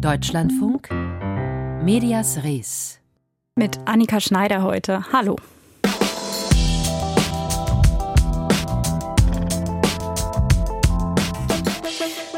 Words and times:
Deutschlandfunk 0.00 0.90
Medias 1.82 2.42
Res. 2.44 3.00
Mit 3.56 3.78
Annika 3.86 4.20
Schneider 4.20 4.62
heute. 4.62 5.10
Hallo. 5.12 5.36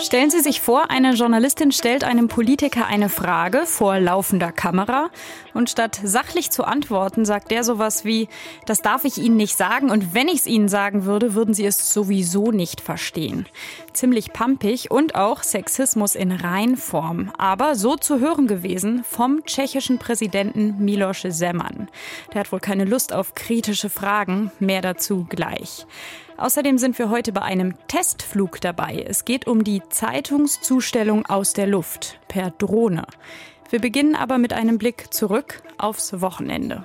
Stellen 0.09 0.31
Sie 0.31 0.41
sich 0.41 0.63
vor, 0.63 0.91
eine 0.91 1.13
Journalistin 1.13 1.71
stellt 1.71 2.03
einem 2.03 2.29
Politiker 2.29 2.87
eine 2.87 3.11
Frage 3.11 3.67
vor 3.67 4.01
laufender 4.01 4.53
Kamera 4.53 5.11
und 5.53 5.69
statt 5.69 6.01
sachlich 6.03 6.51
zu 6.51 6.65
antworten, 6.65 7.27
sagt 7.27 7.51
der 7.51 7.63
sowas 7.63 8.07
wie, 8.07 8.31
das 8.65 8.81
darf 8.81 9.05
ich 9.05 9.19
Ihnen 9.19 9.37
nicht 9.37 9.59
sagen 9.59 9.91
und 9.91 10.15
wenn 10.15 10.29
ich 10.29 10.37
es 10.37 10.47
Ihnen 10.47 10.71
sagen 10.71 11.05
würde, 11.05 11.35
würden 11.35 11.53
Sie 11.53 11.67
es 11.67 11.93
sowieso 11.93 12.53
nicht 12.53 12.81
verstehen. 12.81 13.45
Ziemlich 13.93 14.33
pampig 14.33 14.91
und 14.91 15.15
auch 15.15 15.43
Sexismus 15.43 16.15
in 16.15 16.33
Reinform, 16.33 17.31
aber 17.37 17.75
so 17.75 17.97
zu 17.97 18.19
hören 18.19 18.47
gewesen 18.47 19.05
vom 19.05 19.45
tschechischen 19.45 19.99
Präsidenten 19.99 20.83
Miloš 20.83 21.27
Zeman. 21.29 21.91
Der 22.33 22.41
hat 22.41 22.51
wohl 22.51 22.61
keine 22.61 22.87
Lust 22.87 23.13
auf 23.13 23.35
kritische 23.35 23.91
Fragen, 23.91 24.53
mehr 24.59 24.81
dazu 24.81 25.27
gleich. 25.29 25.85
Außerdem 26.39 26.79
sind 26.79 26.97
wir 27.01 27.11
heute 27.11 27.33
bei 27.33 27.43
einem 27.43 27.75
Testflug 27.89 28.61
dabei. 28.61 29.05
Es 29.07 29.25
geht 29.25 29.49
um 29.49 29.65
die 29.65 29.83
Zeitungszustellung 29.91 31.27
aus 31.27 31.53
der 31.53 31.67
Luft 31.67 32.21
per 32.29 32.53
Drohne. 32.53 33.07
Wir 33.71 33.81
beginnen 33.81 34.15
aber 34.15 34.39
mit 34.39 34.53
einem 34.53 34.79
Blick 34.79 35.13
zurück 35.13 35.63
aufs 35.79 36.21
Wochenende. 36.21 36.85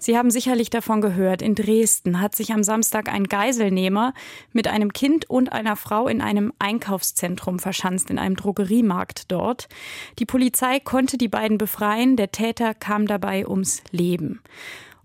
Sie 0.00 0.16
haben 0.16 0.30
sicherlich 0.30 0.70
davon 0.70 1.02
gehört, 1.02 1.42
in 1.42 1.54
Dresden 1.54 2.18
hat 2.18 2.34
sich 2.34 2.54
am 2.54 2.62
Samstag 2.62 3.12
ein 3.12 3.24
Geiselnehmer 3.24 4.14
mit 4.54 4.68
einem 4.68 4.94
Kind 4.94 5.28
und 5.28 5.52
einer 5.52 5.76
Frau 5.76 6.08
in 6.08 6.22
einem 6.22 6.50
Einkaufszentrum 6.58 7.58
verschanzt, 7.58 8.08
in 8.08 8.18
einem 8.18 8.36
Drogeriemarkt 8.36 9.30
dort. 9.30 9.68
Die 10.18 10.24
Polizei 10.24 10.80
konnte 10.80 11.18
die 11.18 11.28
beiden 11.28 11.58
befreien, 11.58 12.16
der 12.16 12.32
Täter 12.32 12.72
kam 12.72 13.06
dabei 13.06 13.46
ums 13.46 13.82
Leben. 13.90 14.40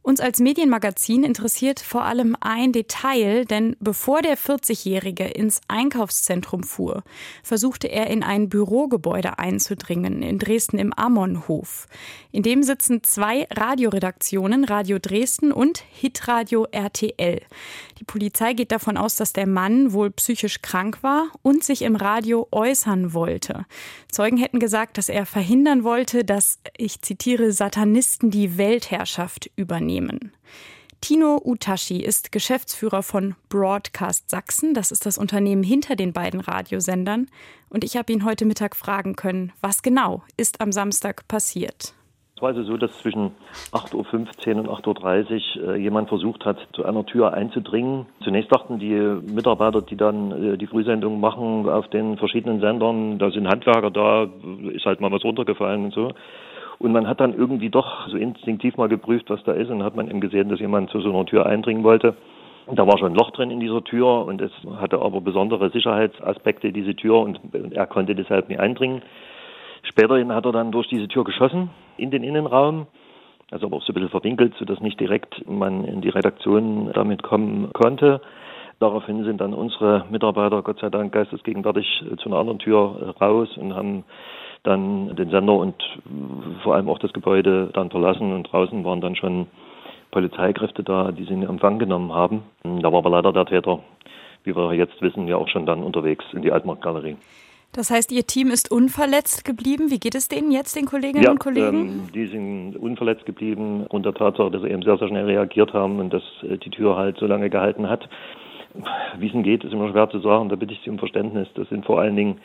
Uns 0.05 0.19
als 0.19 0.41
Medienmagazin 0.41 1.23
interessiert 1.23 1.79
vor 1.79 2.03
allem 2.03 2.35
ein 2.41 2.73
Detail, 2.73 3.45
denn 3.45 3.77
bevor 3.79 4.21
der 4.21 4.37
40-Jährige 4.37 5.23
ins 5.23 5.61
Einkaufszentrum 5.69 6.63
fuhr, 6.63 7.03
versuchte 7.41 7.87
er 7.87 8.07
in 8.07 8.21
ein 8.21 8.49
Bürogebäude 8.49 9.39
einzudringen, 9.39 10.21
in 10.21 10.39
Dresden 10.39 10.77
im 10.77 10.91
Ammonhof. 10.91 11.87
In 12.33 12.43
dem 12.43 12.63
sitzen 12.63 13.01
zwei 13.03 13.47
Radioredaktionen, 13.49 14.65
Radio 14.65 14.99
Dresden 14.99 15.53
und 15.53 15.85
Hitradio 15.93 16.67
RTL. 16.69 17.41
Die 18.03 18.11
Polizei 18.11 18.51
geht 18.51 18.73
davon 18.73 18.97
aus, 18.97 19.15
dass 19.15 19.31
der 19.31 19.47
Mann 19.47 19.93
wohl 19.93 20.11
psychisch 20.11 20.61
krank 20.61 21.03
war 21.03 21.27
und 21.41 21.63
sich 21.63 21.83
im 21.83 21.95
Radio 21.95 22.49
äußern 22.51 23.13
wollte. 23.13 23.65
Zeugen 24.11 24.35
hätten 24.35 24.59
gesagt, 24.59 24.97
dass 24.97 25.07
er 25.07 25.25
verhindern 25.25 25.85
wollte, 25.85 26.25
dass, 26.25 26.59
ich 26.75 27.01
zitiere, 27.01 27.53
Satanisten 27.53 28.29
die 28.29 28.57
Weltherrschaft 28.57 29.49
übernehmen. 29.55 30.33
Tino 30.99 31.39
Utashi 31.41 32.01
ist 32.01 32.33
Geschäftsführer 32.33 33.03
von 33.03 33.35
Broadcast 33.47 34.29
Sachsen. 34.29 34.73
Das 34.73 34.91
ist 34.91 35.05
das 35.05 35.17
Unternehmen 35.17 35.63
hinter 35.63 35.95
den 35.95 36.11
beiden 36.11 36.41
Radiosendern. 36.41 37.29
Und 37.69 37.85
ich 37.85 37.95
habe 37.95 38.11
ihn 38.11 38.25
heute 38.25 38.43
Mittag 38.43 38.75
fragen 38.75 39.15
können, 39.15 39.53
was 39.61 39.81
genau 39.81 40.23
ist 40.35 40.59
am 40.59 40.73
Samstag 40.73 41.25
passiert 41.29 41.93
also 42.43 42.63
so, 42.63 42.77
dass 42.77 42.91
zwischen 42.99 43.31
8.15 43.71 44.55
Uhr 44.55 44.61
und 44.61 44.69
8.30 44.69 45.61
Uhr 45.61 45.75
äh, 45.75 45.77
jemand 45.77 46.09
versucht 46.09 46.45
hat, 46.45 46.57
zu 46.73 46.85
einer 46.85 47.05
Tür 47.05 47.33
einzudringen. 47.33 48.05
Zunächst 48.23 48.53
dachten 48.53 48.79
die 48.79 48.93
Mitarbeiter, 48.93 49.81
die 49.81 49.97
dann 49.97 50.53
äh, 50.53 50.57
die 50.57 50.67
Frühsendung 50.67 51.19
machen 51.19 51.67
auf 51.69 51.87
den 51.89 52.17
verschiedenen 52.17 52.59
Sendern, 52.59 53.19
da 53.19 53.31
sind 53.31 53.47
Handwerker 53.47 53.91
da, 53.91 54.27
ist 54.71 54.85
halt 54.85 55.01
mal 55.01 55.11
was 55.11 55.23
runtergefallen 55.23 55.85
und 55.85 55.93
so. 55.93 56.11
Und 56.79 56.91
man 56.91 57.07
hat 57.07 57.21
dann 57.21 57.33
irgendwie 57.33 57.69
doch 57.69 58.07
so 58.09 58.17
instinktiv 58.17 58.77
mal 58.77 58.89
geprüft, 58.89 59.29
was 59.29 59.43
da 59.43 59.53
ist 59.53 59.69
und 59.69 59.83
hat 59.83 59.95
man 59.95 60.09
eben 60.09 60.19
gesehen, 60.19 60.49
dass 60.49 60.59
jemand 60.59 60.89
zu 60.89 60.99
so 61.01 61.09
einer 61.09 61.25
Tür 61.25 61.45
eindringen 61.45 61.83
wollte. 61.83 62.15
Da 62.71 62.87
war 62.87 62.97
schon 62.97 63.11
ein 63.11 63.15
Loch 63.15 63.31
drin 63.31 63.51
in 63.51 63.59
dieser 63.59 63.83
Tür 63.83 64.25
und 64.25 64.41
es 64.41 64.51
hatte 64.79 64.99
aber 64.99 65.21
besondere 65.21 65.69
Sicherheitsaspekte, 65.69 66.71
diese 66.71 66.95
Tür, 66.95 67.19
und 67.19 67.39
er 67.71 67.87
konnte 67.87 68.15
deshalb 68.15 68.47
nicht 68.49 68.59
eindringen. 68.59 69.01
Späterhin 69.83 70.33
hat 70.33 70.45
er 70.45 70.51
dann 70.51 70.71
durch 70.71 70.87
diese 70.87 71.07
Tür 71.07 71.23
geschossen 71.23 71.69
in 71.97 72.09
den 72.09 72.23
Innenraum, 72.23 72.87
also 73.51 73.67
aber 73.67 73.77
auch 73.77 73.83
so 73.83 73.91
ein 73.91 73.95
bisschen 73.95 74.09
verwinkelt, 74.09 74.53
sodass 74.57 74.79
nicht 74.79 74.99
direkt 74.99 75.47
man 75.47 75.85
in 75.85 76.01
die 76.01 76.09
Redaktion 76.09 76.91
damit 76.93 77.21
kommen 77.21 77.71
konnte. 77.73 78.21
Daraufhin 78.79 79.23
sind 79.23 79.39
dann 79.39 79.53
unsere 79.53 80.05
Mitarbeiter, 80.09 80.61
Gott 80.61 80.79
sei 80.79 80.89
Dank, 80.89 81.13
geistesgegenwärtig 81.13 82.03
zu 82.17 82.29
einer 82.29 82.39
anderen 82.39 82.59
Tür 82.59 83.15
raus 83.21 83.49
und 83.57 83.75
haben 83.75 84.03
dann 84.63 85.15
den 85.15 85.29
Sender 85.29 85.53
und 85.53 85.75
vor 86.63 86.75
allem 86.75 86.89
auch 86.89 86.99
das 86.99 87.13
Gebäude 87.13 87.69
dann 87.73 87.91
verlassen 87.91 88.33
und 88.33 88.51
draußen 88.51 88.83
waren 88.83 89.01
dann 89.01 89.15
schon 89.15 89.47
Polizeikräfte 90.11 90.83
da, 90.83 91.11
die 91.11 91.25
sie 91.25 91.33
in 91.33 91.43
Empfang 91.43 91.79
genommen 91.79 92.13
haben. 92.13 92.43
Da 92.63 92.91
war 92.91 92.99
aber 92.99 93.09
leider 93.09 93.33
der 93.33 93.45
Täter, 93.45 93.79
wie 94.43 94.55
wir 94.55 94.73
jetzt 94.73 95.01
wissen, 95.01 95.27
ja 95.27 95.37
auch 95.37 95.49
schon 95.49 95.65
dann 95.65 95.83
unterwegs 95.83 96.25
in 96.33 96.41
die 96.41 96.51
Altmarktgalerie. 96.51 97.17
Das 97.73 97.89
heißt, 97.89 98.11
Ihr 98.11 98.25
Team 98.25 98.49
ist 98.49 98.71
unverletzt 98.71 99.45
geblieben. 99.45 99.89
Wie 99.89 99.99
geht 99.99 100.15
es 100.15 100.27
denen 100.27 100.51
jetzt, 100.51 100.75
den 100.75 100.85
Kolleginnen 100.85 101.23
ja, 101.23 101.31
und 101.31 101.39
Kollegen? 101.39 101.77
Ähm, 101.77 102.09
die 102.13 102.27
sind 102.27 102.75
unverletzt 102.77 103.25
geblieben 103.25 103.81
aufgrund 103.83 104.05
der 104.05 104.13
Tatsache, 104.13 104.51
dass 104.51 104.61
sie 104.61 104.69
eben 104.69 104.83
sehr, 104.83 104.97
sehr 104.97 105.07
schnell 105.07 105.25
reagiert 105.25 105.73
haben 105.73 105.99
und 105.99 106.13
dass 106.13 106.23
äh, 106.43 106.57
die 106.57 106.69
Tür 106.69 106.95
halt 106.95 107.17
so 107.17 107.25
lange 107.25 107.49
gehalten 107.49 107.89
hat. 107.89 108.07
Wie 109.17 109.27
es 109.27 109.33
ihnen 109.33 109.43
geht, 109.43 109.63
ist 109.63 109.73
immer 109.73 109.89
schwer 109.89 110.09
zu 110.09 110.19
sagen. 110.19 110.49
Da 110.49 110.55
bitte 110.55 110.73
ich 110.73 110.81
Sie 110.83 110.89
um 110.89 110.99
Verständnis. 110.99 111.47
Das 111.55 111.67
sind 111.69 111.85
vor 111.85 111.99
allen 111.99 112.15
Dingen 112.15 112.39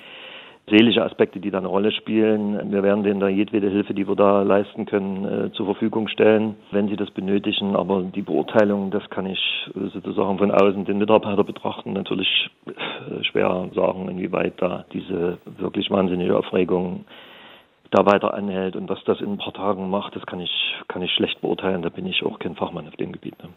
seelische 0.70 1.04
Aspekte, 1.04 1.40
die 1.40 1.50
da 1.50 1.58
eine 1.58 1.68
Rolle 1.68 1.92
spielen. 1.92 2.70
Wir 2.70 2.82
werden 2.82 3.02
denen 3.02 3.20
da 3.20 3.28
jedwede 3.28 3.68
Hilfe, 3.68 3.94
die 3.94 4.08
wir 4.08 4.16
da 4.16 4.42
leisten 4.42 4.86
können, 4.86 5.24
äh, 5.24 5.52
zur 5.52 5.66
Verfügung 5.66 6.08
stellen, 6.08 6.56
wenn 6.70 6.88
sie 6.88 6.96
das 6.96 7.10
benötigen. 7.10 7.76
Aber 7.76 8.02
die 8.02 8.22
Beurteilung, 8.22 8.90
das 8.90 9.08
kann 9.10 9.26
ich 9.26 9.40
äh, 9.74 9.88
sozusagen 9.88 10.38
von 10.38 10.50
außen 10.50 10.84
den 10.84 10.98
Mitarbeiter 10.98 11.44
betrachten, 11.44 11.92
natürlich 11.92 12.50
äh, 12.66 13.24
schwer 13.24 13.68
sagen, 13.74 14.08
inwieweit 14.08 14.54
da 14.62 14.84
diese 14.92 15.38
wirklich 15.44 15.90
wahnsinnige 15.90 16.36
Aufregung 16.36 17.04
da 17.90 18.04
weiter 18.04 18.34
anhält 18.34 18.76
und 18.76 18.88
was 18.90 19.02
das 19.04 19.20
in 19.20 19.32
ein 19.32 19.38
paar 19.38 19.54
Tagen 19.54 19.88
macht, 19.88 20.14
das 20.14 20.26
kann 20.26 20.40
ich, 20.40 20.74
kann 20.88 21.00
ich 21.02 21.10
schlecht 21.12 21.40
beurteilen. 21.40 21.82
Da 21.82 21.88
bin 21.88 22.06
ich 22.06 22.22
auch 22.22 22.38
kein 22.38 22.54
Fachmann 22.54 22.86
auf 22.86 22.96
dem 22.96 23.12
Gebiet. 23.12 23.42
Ne? 23.42 23.48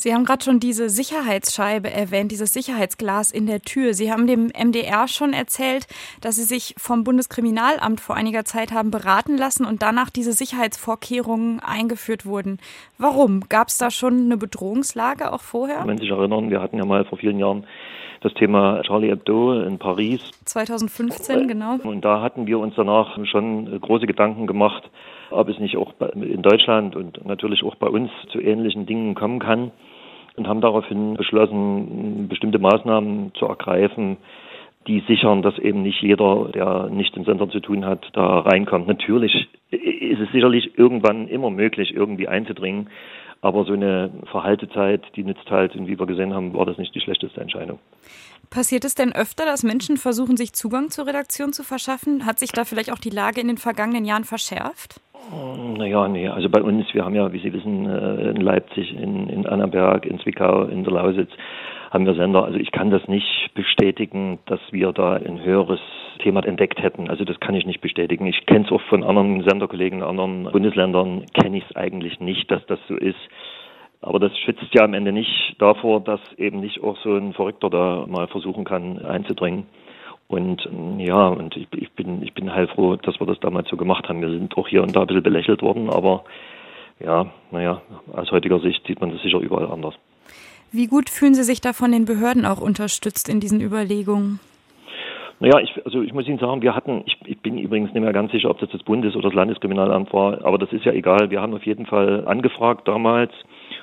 Sie 0.00 0.14
haben 0.14 0.24
gerade 0.24 0.42
schon 0.42 0.60
diese 0.60 0.88
Sicherheitsscheibe 0.88 1.92
erwähnt, 1.92 2.32
dieses 2.32 2.54
Sicherheitsglas 2.54 3.30
in 3.30 3.44
der 3.44 3.60
Tür. 3.60 3.92
Sie 3.92 4.10
haben 4.10 4.26
dem 4.26 4.46
MDR 4.46 5.06
schon 5.08 5.34
erzählt, 5.34 5.86
dass 6.22 6.36
Sie 6.36 6.44
sich 6.44 6.74
vom 6.78 7.04
Bundeskriminalamt 7.04 8.00
vor 8.00 8.16
einiger 8.16 8.46
Zeit 8.46 8.72
haben 8.72 8.90
beraten 8.90 9.36
lassen 9.36 9.66
und 9.66 9.82
danach 9.82 10.08
diese 10.08 10.32
Sicherheitsvorkehrungen 10.32 11.60
eingeführt 11.60 12.24
wurden. 12.24 12.60
Warum? 12.96 13.42
Gab 13.50 13.68
es 13.68 13.76
da 13.76 13.90
schon 13.90 14.20
eine 14.20 14.38
Bedrohungslage 14.38 15.34
auch 15.34 15.42
vorher? 15.42 15.82
Wenn 15.84 15.98
Sie 15.98 16.04
sich 16.04 16.12
erinnern, 16.12 16.48
wir 16.48 16.62
hatten 16.62 16.78
ja 16.78 16.86
mal 16.86 17.04
vor 17.04 17.18
vielen 17.18 17.38
Jahren 17.38 17.66
das 18.22 18.32
Thema 18.32 18.80
Charlie 18.84 19.10
Hebdo 19.10 19.60
in 19.60 19.78
Paris. 19.78 20.22
2015, 20.46 21.46
genau. 21.46 21.76
Und 21.82 22.06
da 22.06 22.22
hatten 22.22 22.46
wir 22.46 22.58
uns 22.58 22.72
danach 22.74 23.18
schon 23.26 23.78
große 23.78 24.06
Gedanken 24.06 24.46
gemacht, 24.46 24.90
ob 25.30 25.50
es 25.50 25.58
nicht 25.58 25.76
auch 25.76 25.92
in 26.14 26.40
Deutschland 26.40 26.96
und 26.96 27.22
natürlich 27.26 27.62
auch 27.64 27.74
bei 27.74 27.88
uns 27.88 28.10
zu 28.32 28.40
ähnlichen 28.40 28.86
Dingen 28.86 29.14
kommen 29.14 29.40
kann 29.40 29.72
und 30.36 30.46
haben 30.46 30.60
daraufhin 30.60 31.14
beschlossen, 31.14 32.28
bestimmte 32.28 32.58
Maßnahmen 32.58 33.32
zu 33.34 33.46
ergreifen, 33.46 34.16
die 34.86 35.02
sichern, 35.06 35.42
dass 35.42 35.58
eben 35.58 35.82
nicht 35.82 36.00
jeder, 36.02 36.48
der 36.54 36.88
nicht 36.88 37.16
im 37.16 37.24
Sender 37.24 37.48
zu 37.50 37.60
tun 37.60 37.84
hat, 37.84 38.08
da 38.14 38.40
reinkommt. 38.40 38.88
Natürlich 38.88 39.48
ist 39.70 40.20
es 40.20 40.32
sicherlich 40.32 40.78
irgendwann 40.78 41.28
immer 41.28 41.50
möglich, 41.50 41.94
irgendwie 41.94 42.28
einzudringen, 42.28 42.88
aber 43.42 43.64
so 43.64 43.72
eine 43.72 44.10
Verhaltezeit, 44.30 45.02
die 45.16 45.24
nützt 45.24 45.50
halt, 45.50 45.74
und 45.74 45.86
wie 45.86 45.98
wir 45.98 46.06
gesehen 46.06 46.34
haben, 46.34 46.54
war 46.54 46.66
das 46.66 46.78
nicht 46.78 46.94
die 46.94 47.00
schlechteste 47.00 47.40
Entscheidung. 47.40 47.78
Passiert 48.50 48.84
es 48.84 48.94
denn 48.94 49.12
öfter, 49.12 49.44
dass 49.44 49.62
Menschen 49.62 49.96
versuchen, 49.96 50.36
sich 50.36 50.52
Zugang 50.52 50.90
zur 50.90 51.06
Redaktion 51.06 51.52
zu 51.52 51.62
verschaffen? 51.62 52.26
Hat 52.26 52.38
sich 52.38 52.50
da 52.52 52.64
vielleicht 52.64 52.92
auch 52.92 52.98
die 52.98 53.10
Lage 53.10 53.40
in 53.40 53.48
den 53.48 53.58
vergangenen 53.58 54.04
Jahren 54.04 54.24
verschärft? 54.24 55.00
Naja, 55.76 56.08
nee, 56.08 56.28
also 56.28 56.48
bei 56.48 56.62
uns, 56.62 56.92
wir 56.92 57.04
haben 57.04 57.14
ja, 57.14 57.32
wie 57.32 57.38
Sie 57.38 57.52
wissen, 57.52 57.86
äh, 57.86 58.30
in 58.30 58.40
Leipzig, 58.40 58.94
in, 58.94 59.28
in 59.28 59.46
Annaberg, 59.46 60.06
in 60.06 60.18
Zwickau, 60.18 60.64
in 60.64 60.82
der 60.84 60.92
Lausitz 60.92 61.30
haben 61.90 62.06
wir 62.06 62.14
Sender. 62.14 62.44
Also 62.44 62.58
ich 62.58 62.70
kann 62.70 62.90
das 62.90 63.06
nicht 63.08 63.50
bestätigen, 63.54 64.38
dass 64.46 64.60
wir 64.70 64.92
da 64.92 65.14
ein 65.14 65.42
höheres 65.42 65.80
Thema 66.20 66.44
entdeckt 66.44 66.82
hätten. 66.82 67.08
Also 67.08 67.24
das 67.24 67.38
kann 67.40 67.54
ich 67.54 67.66
nicht 67.66 67.80
bestätigen. 67.80 68.26
Ich 68.26 68.46
kenne 68.46 68.64
es 68.64 68.72
auch 68.72 68.80
von 68.82 69.02
anderen 69.02 69.42
Senderkollegen 69.48 70.00
in 70.00 70.04
anderen 70.04 70.44
Bundesländern, 70.44 71.26
kenne 71.40 71.58
ich 71.58 71.64
es 71.68 71.76
eigentlich 71.76 72.20
nicht, 72.20 72.50
dass 72.50 72.64
das 72.66 72.78
so 72.88 72.96
ist. 72.96 73.18
Aber 74.02 74.18
das 74.18 74.36
schützt 74.38 74.72
ja 74.72 74.84
am 74.84 74.94
Ende 74.94 75.12
nicht 75.12 75.56
davor, 75.58 76.00
dass 76.00 76.20
eben 76.38 76.60
nicht 76.60 76.82
auch 76.82 76.96
so 76.98 77.14
ein 77.16 77.34
Verrückter 77.34 77.68
da 77.68 78.06
mal 78.08 78.28
versuchen 78.28 78.64
kann 78.64 79.04
einzudringen. 79.04 79.66
Und 80.30 80.68
ja, 80.98 81.26
und 81.26 81.56
ich, 81.56 81.66
ich 81.72 81.90
bin 81.90 82.22
ich 82.22 82.32
bin 82.34 82.54
heilfroh, 82.54 82.94
dass 82.94 83.18
wir 83.18 83.26
das 83.26 83.40
damals 83.40 83.68
so 83.68 83.76
gemacht 83.76 84.08
haben. 84.08 84.20
Wir 84.20 84.30
sind 84.30 84.56
auch 84.56 84.68
hier 84.68 84.80
und 84.80 84.94
da 84.94 85.00
ein 85.00 85.08
bisschen 85.08 85.24
belächelt 85.24 85.60
worden, 85.60 85.90
aber 85.90 86.22
ja, 87.00 87.26
naja, 87.50 87.82
aus 88.12 88.30
heutiger 88.30 88.60
Sicht 88.60 88.86
sieht 88.86 89.00
man 89.00 89.10
das 89.10 89.20
sicher 89.22 89.40
überall 89.40 89.66
anders. 89.66 89.94
Wie 90.70 90.86
gut 90.86 91.10
fühlen 91.10 91.34
Sie 91.34 91.42
sich 91.42 91.60
da 91.60 91.72
von 91.72 91.90
den 91.90 92.04
Behörden 92.04 92.46
auch 92.46 92.60
unterstützt 92.60 93.28
in 93.28 93.40
diesen 93.40 93.60
Überlegungen? 93.60 94.38
Naja, 95.40 95.58
ich, 95.58 95.84
also 95.84 96.00
ich 96.00 96.12
muss 96.12 96.28
Ihnen 96.28 96.38
sagen, 96.38 96.62
wir 96.62 96.76
hatten, 96.76 97.02
ich, 97.06 97.16
ich 97.24 97.40
bin 97.40 97.58
übrigens 97.58 97.92
nicht 97.92 98.02
mehr 98.02 98.12
ganz 98.12 98.30
sicher, 98.30 98.50
ob 98.50 98.60
das 98.60 98.70
das 98.70 98.84
Bundes- 98.84 99.16
oder 99.16 99.30
das 99.30 99.34
Landeskriminalamt 99.34 100.12
war, 100.12 100.44
aber 100.44 100.58
das 100.58 100.72
ist 100.72 100.84
ja 100.84 100.92
egal. 100.92 101.30
Wir 101.30 101.40
haben 101.40 101.54
auf 101.54 101.66
jeden 101.66 101.86
Fall 101.86 102.24
angefragt 102.28 102.86
damals 102.86 103.32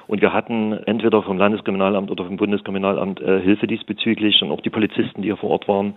und 0.07 0.21
wir 0.21 0.33
hatten 0.33 0.73
entweder 0.85 1.21
vom 1.21 1.37
Landeskriminalamt 1.37 2.09
oder 2.11 2.25
vom 2.25 2.37
Bundeskriminalamt 2.37 3.21
äh, 3.21 3.41
Hilfe 3.41 3.67
diesbezüglich 3.67 4.41
und 4.41 4.51
auch 4.51 4.61
die 4.61 4.69
Polizisten, 4.69 5.21
die 5.21 5.27
hier 5.27 5.37
vor 5.37 5.49
Ort 5.49 5.67
waren, 5.67 5.95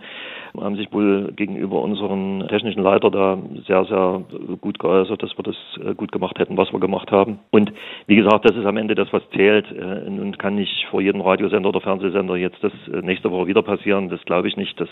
haben 0.59 0.75
sich 0.75 0.91
wohl 0.91 1.31
gegenüber 1.33 1.81
unseren 1.81 2.47
technischen 2.49 2.83
Leiter 2.83 3.09
da 3.09 3.37
sehr, 3.65 3.85
sehr 3.85 4.23
gut 4.59 4.79
geäußert, 4.79 5.23
dass 5.23 5.37
wir 5.37 5.43
das 5.43 5.55
äh, 5.83 5.95
gut 5.95 6.11
gemacht 6.11 6.37
hätten, 6.39 6.57
was 6.57 6.71
wir 6.73 6.79
gemacht 6.79 7.11
haben. 7.11 7.39
Und 7.51 7.71
wie 8.07 8.15
gesagt, 8.15 8.45
das 8.45 8.57
ist 8.57 8.65
am 8.65 8.77
Ende 8.77 8.95
das, 8.95 9.11
was 9.13 9.23
zählt. 9.31 9.71
Äh, 9.71 10.09
nun 10.09 10.37
kann 10.37 10.55
nicht 10.55 10.87
vor 10.89 11.01
jedem 11.01 11.21
Radiosender 11.21 11.69
oder 11.69 11.81
Fernsehsender 11.81 12.35
jetzt 12.35 12.61
das 12.63 12.73
äh, 12.93 13.01
nächste 13.01 13.31
Woche 13.31 13.47
wieder 13.47 13.61
passieren. 13.61 14.09
Das 14.09 14.23
glaube 14.25 14.47
ich 14.47 14.57
nicht. 14.57 14.79
Das 14.79 14.89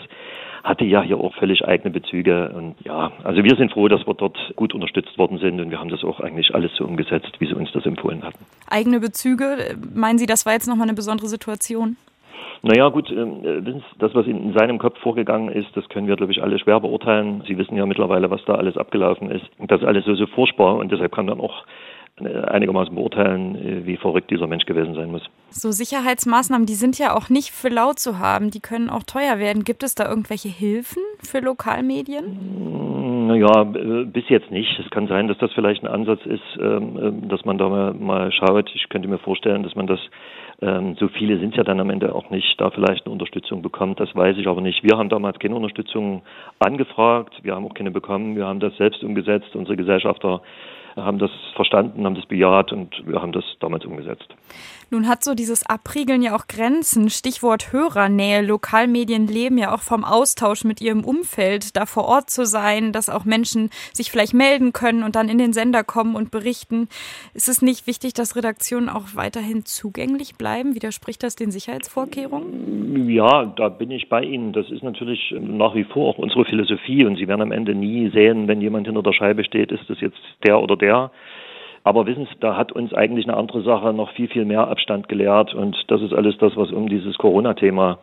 hatte 0.64 0.84
ja 0.84 1.02
hier 1.02 1.18
auch 1.18 1.34
völlig 1.34 1.66
eigene 1.66 1.90
Bezüge. 1.90 2.52
Und 2.54 2.74
ja, 2.84 3.12
also 3.24 3.42
wir 3.42 3.56
sind 3.56 3.72
froh, 3.72 3.88
dass 3.88 4.06
wir 4.06 4.14
dort 4.14 4.38
gut 4.56 4.74
unterstützt 4.74 5.16
worden 5.18 5.38
sind 5.38 5.60
und 5.60 5.70
wir 5.70 5.78
haben 5.78 5.90
das 5.90 6.04
auch 6.04 6.20
eigentlich 6.20 6.54
alles 6.54 6.72
so 6.76 6.84
umgesetzt, 6.84 7.32
wie 7.38 7.46
sie 7.46 7.54
uns 7.54 7.70
das 7.72 7.86
empfohlen 7.86 8.22
hatten. 8.22 8.44
Eigene 8.68 9.00
Bezüge, 9.00 9.76
meinen 9.94 10.18
Sie, 10.18 10.26
das 10.26 10.46
war 10.46 10.52
jetzt 10.52 10.68
nochmal 10.68 10.88
eine 10.88 10.94
besondere 10.94 11.28
Situation? 11.28 11.96
Naja, 12.62 12.88
gut, 12.90 13.10
ähm, 13.10 13.82
das, 13.98 14.14
was 14.14 14.26
in 14.26 14.52
seinem 14.52 14.78
Kopf 14.78 14.98
vorgegangen 14.98 15.48
ist, 15.50 15.74
das 15.74 15.88
können 15.88 16.06
wir, 16.06 16.16
glaube 16.16 16.32
ich, 16.32 16.42
alle 16.42 16.58
schwer 16.58 16.78
beurteilen. 16.80 17.42
Sie 17.46 17.56
wissen 17.56 17.76
ja 17.76 17.86
mittlerweile, 17.86 18.30
was 18.30 18.44
da 18.44 18.54
alles 18.54 18.76
abgelaufen 18.76 19.30
ist. 19.30 19.46
Das 19.58 19.80
ist 19.80 19.86
alles 19.86 20.04
so, 20.04 20.14
so 20.14 20.26
furchtbar 20.26 20.76
und 20.76 20.92
deshalb 20.92 21.12
kann 21.12 21.26
dann 21.26 21.40
auch 21.40 21.64
äh, 21.64 21.99
einigermaßen 22.26 22.94
beurteilen, 22.94 23.54
äh, 23.56 23.86
wie 23.86 23.96
verrückt 23.96 24.30
dieser 24.30 24.46
Mensch 24.46 24.66
gewesen 24.66 24.94
sein 24.94 25.10
muss. 25.10 25.22
So 25.50 25.70
Sicherheitsmaßnahmen, 25.70 26.66
die 26.66 26.74
sind 26.74 26.98
ja 26.98 27.14
auch 27.14 27.28
nicht 27.28 27.50
für 27.50 27.68
laut 27.68 27.98
zu 27.98 28.18
haben, 28.18 28.50
die 28.50 28.60
können 28.60 28.90
auch 28.90 29.02
teuer 29.02 29.38
werden. 29.38 29.64
Gibt 29.64 29.82
es 29.82 29.94
da 29.94 30.08
irgendwelche 30.08 30.48
Hilfen 30.48 31.02
für 31.22 31.40
Lokalmedien? 31.40 32.24
Hm, 32.24 33.26
naja, 33.26 33.62
äh, 33.62 34.04
bis 34.04 34.28
jetzt 34.28 34.50
nicht. 34.50 34.78
Es 34.78 34.90
kann 34.90 35.08
sein, 35.08 35.28
dass 35.28 35.38
das 35.38 35.52
vielleicht 35.52 35.82
ein 35.82 35.88
Ansatz 35.88 36.20
ist, 36.24 36.42
ähm, 36.60 36.98
ähm, 37.00 37.28
dass 37.28 37.44
man 37.44 37.58
da 37.58 37.92
mal 37.92 38.32
schaut. 38.32 38.70
Ich 38.74 38.88
könnte 38.88 39.08
mir 39.08 39.18
vorstellen, 39.18 39.62
dass 39.62 39.74
man 39.74 39.86
das 39.86 40.00
ähm, 40.62 40.94
so 40.98 41.08
viele 41.08 41.38
sind 41.38 41.56
ja 41.56 41.64
dann 41.64 41.80
am 41.80 41.90
Ende 41.90 42.14
auch 42.14 42.28
nicht, 42.30 42.60
da 42.60 42.70
vielleicht 42.70 43.06
eine 43.06 43.12
Unterstützung 43.12 43.62
bekommt. 43.62 43.98
Das 43.98 44.14
weiß 44.14 44.36
ich 44.36 44.46
aber 44.46 44.60
nicht. 44.60 44.82
Wir 44.82 44.98
haben 44.98 45.08
damals 45.08 45.38
keine 45.38 45.54
Unterstützung 45.54 46.22
angefragt. 46.58 47.34
Wir 47.42 47.54
haben 47.54 47.64
auch 47.64 47.74
keine 47.74 47.90
bekommen. 47.90 48.36
Wir 48.36 48.46
haben 48.46 48.60
das 48.60 48.76
selbst 48.76 49.02
umgesetzt. 49.02 49.54
Unsere 49.54 49.76
Gesellschafter 49.76 50.42
haben 51.04 51.18
das 51.18 51.30
verstanden, 51.54 52.04
haben 52.04 52.14
das 52.14 52.26
bejaht 52.26 52.72
und 52.72 53.02
wir 53.06 53.20
haben 53.20 53.32
das 53.32 53.44
damals 53.60 53.84
umgesetzt. 53.84 54.28
Nun 54.92 55.06
hat 55.06 55.22
so 55.22 55.34
dieses 55.36 55.64
Abriegeln 55.64 56.20
ja 56.20 56.34
auch 56.34 56.48
Grenzen. 56.48 57.10
Stichwort 57.10 57.72
Hörernähe. 57.72 58.42
Lokalmedien 58.42 59.28
leben 59.28 59.56
ja 59.56 59.72
auch 59.72 59.82
vom 59.82 60.04
Austausch 60.04 60.64
mit 60.64 60.80
ihrem 60.80 61.04
Umfeld, 61.04 61.76
da 61.76 61.86
vor 61.86 62.06
Ort 62.06 62.28
zu 62.28 62.44
sein, 62.44 62.92
dass 62.92 63.08
auch 63.08 63.24
Menschen 63.24 63.70
sich 63.92 64.10
vielleicht 64.10 64.34
melden 64.34 64.72
können 64.72 65.04
und 65.04 65.14
dann 65.14 65.28
in 65.28 65.38
den 65.38 65.52
Sender 65.52 65.84
kommen 65.84 66.16
und 66.16 66.32
berichten. 66.32 66.88
Ist 67.34 67.48
es 67.48 67.62
nicht 67.62 67.86
wichtig, 67.86 68.14
dass 68.14 68.34
Redaktionen 68.34 68.88
auch 68.88 69.14
weiterhin 69.14 69.64
zugänglich 69.64 70.34
bleiben? 70.34 70.74
Widerspricht 70.74 71.22
das 71.22 71.36
den 71.36 71.52
Sicherheitsvorkehrungen? 71.52 73.08
Ja, 73.08 73.44
da 73.44 73.68
bin 73.68 73.92
ich 73.92 74.08
bei 74.08 74.24
Ihnen. 74.24 74.52
Das 74.52 74.68
ist 74.70 74.82
natürlich 74.82 75.32
nach 75.40 75.76
wie 75.76 75.84
vor 75.84 76.08
auch 76.08 76.18
unsere 76.18 76.44
Philosophie 76.44 77.04
und 77.04 77.16
Sie 77.16 77.28
werden 77.28 77.42
am 77.42 77.52
Ende 77.52 77.76
nie 77.76 78.10
sehen, 78.10 78.48
wenn 78.48 78.60
jemand 78.60 78.88
hinter 78.88 79.04
der 79.04 79.12
Scheibe 79.12 79.44
steht, 79.44 79.70
ist 79.70 79.88
das 79.88 80.00
jetzt 80.00 80.18
der 80.44 80.60
oder 80.60 80.76
der. 80.76 81.12
Aber 81.82 82.06
wissen 82.06 82.26
Sie, 82.26 82.36
da 82.40 82.56
hat 82.56 82.72
uns 82.72 82.92
eigentlich 82.92 83.26
eine 83.26 83.36
andere 83.36 83.62
Sache 83.62 83.92
noch 83.92 84.12
viel, 84.12 84.28
viel 84.28 84.44
mehr 84.44 84.68
Abstand 84.68 85.08
gelehrt. 85.08 85.54
Und 85.54 85.76
das 85.88 86.02
ist 86.02 86.12
alles 86.12 86.36
das, 86.38 86.56
was 86.56 86.70
um 86.70 86.88
dieses 86.88 87.16
Corona-Thema 87.16 87.98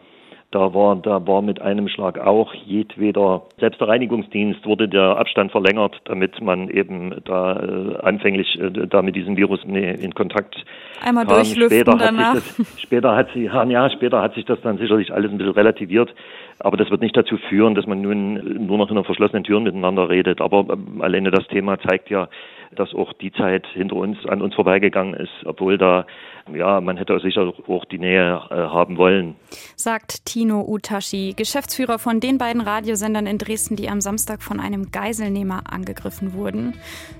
da 0.51 0.73
war, 0.73 0.95
da 0.95 1.27
war 1.27 1.41
mit 1.41 1.61
einem 1.61 1.89
Schlag 1.89 2.19
auch 2.19 2.53
jedweder, 2.53 3.43
selbst 3.59 3.81
der 3.81 3.89
Reinigungsdienst 3.89 4.65
wurde 4.65 4.87
der 4.87 5.17
Abstand 5.17 5.51
verlängert, 5.51 5.99
damit 6.05 6.41
man 6.41 6.69
eben 6.69 7.13
da 7.25 7.59
äh, 7.59 7.97
anfänglich 8.01 8.57
äh, 8.57 8.87
da 8.87 9.01
mit 9.01 9.17
diesem 9.17 9.35
Virus 9.35 9.59
in 9.65 10.13
Kontakt 10.13 10.55
Einmal 11.03 11.25
kam. 11.25 11.35
durchlüften 11.35 11.81
später 11.81 11.97
danach. 11.97 12.35
Hat 12.35 12.43
sich 12.43 12.57
das, 12.57 12.81
später 12.81 13.15
hat 13.15 13.27
sie, 13.33 13.43
ja, 13.43 13.89
später 13.89 14.21
hat 14.21 14.35
sich 14.35 14.45
das 14.45 14.61
dann 14.61 14.77
sicherlich 14.77 15.13
alles 15.13 15.31
ein 15.31 15.37
bisschen 15.37 15.53
relativiert. 15.53 16.13
Aber 16.59 16.77
das 16.77 16.89
wird 16.89 17.01
nicht 17.01 17.15
dazu 17.15 17.37
führen, 17.49 17.75
dass 17.75 17.85
man 17.85 18.01
nun 18.01 18.65
nur 18.65 18.77
noch 18.77 18.89
in 18.89 18.97
einer 18.97 19.03
verschlossenen 19.03 19.43
Türen 19.43 19.63
miteinander 19.63 20.09
redet. 20.09 20.39
Aber 20.39 20.65
ähm, 20.71 21.01
alleine 21.01 21.29
das 21.29 21.45
Thema 21.47 21.77
zeigt 21.77 22.09
ja, 22.09 22.29
dass 22.75 22.93
auch 22.93 23.13
die 23.13 23.31
Zeit 23.31 23.65
hinter 23.73 23.95
uns 23.95 24.17
an 24.27 24.41
uns 24.41 24.55
vorbeigegangen 24.55 25.13
ist, 25.13 25.31
obwohl 25.45 25.77
da, 25.77 26.05
ja, 26.53 26.81
man 26.81 26.97
hätte 26.97 27.19
sicher 27.19 27.53
auch 27.67 27.85
die 27.85 27.99
Nähe 27.99 28.41
äh, 28.49 28.55
haben 28.55 28.97
wollen. 28.97 29.35
Sagt 29.75 30.25
Tino 30.25 30.65
Utashi, 30.67 31.33
Geschäftsführer 31.35 31.99
von 31.99 32.19
den 32.19 32.37
beiden 32.37 32.61
Radiosendern 32.61 33.27
in 33.27 33.37
Dresden, 33.37 33.75
die 33.75 33.89
am 33.89 34.01
Samstag 34.01 34.41
von 34.43 34.59
einem 34.59 34.91
Geiselnehmer 34.91 35.63
angegriffen 35.71 36.33
wurden. 36.33 36.73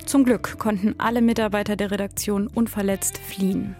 Zum 0.05 0.25
Glück 0.25 0.59
konnten 0.59 0.95
alle 0.97 1.21
Mitarbeiter 1.21 1.75
der 1.75 1.91
Redaktion 1.91 2.47
unverletzt 2.53 3.17
fliehen. 3.17 3.75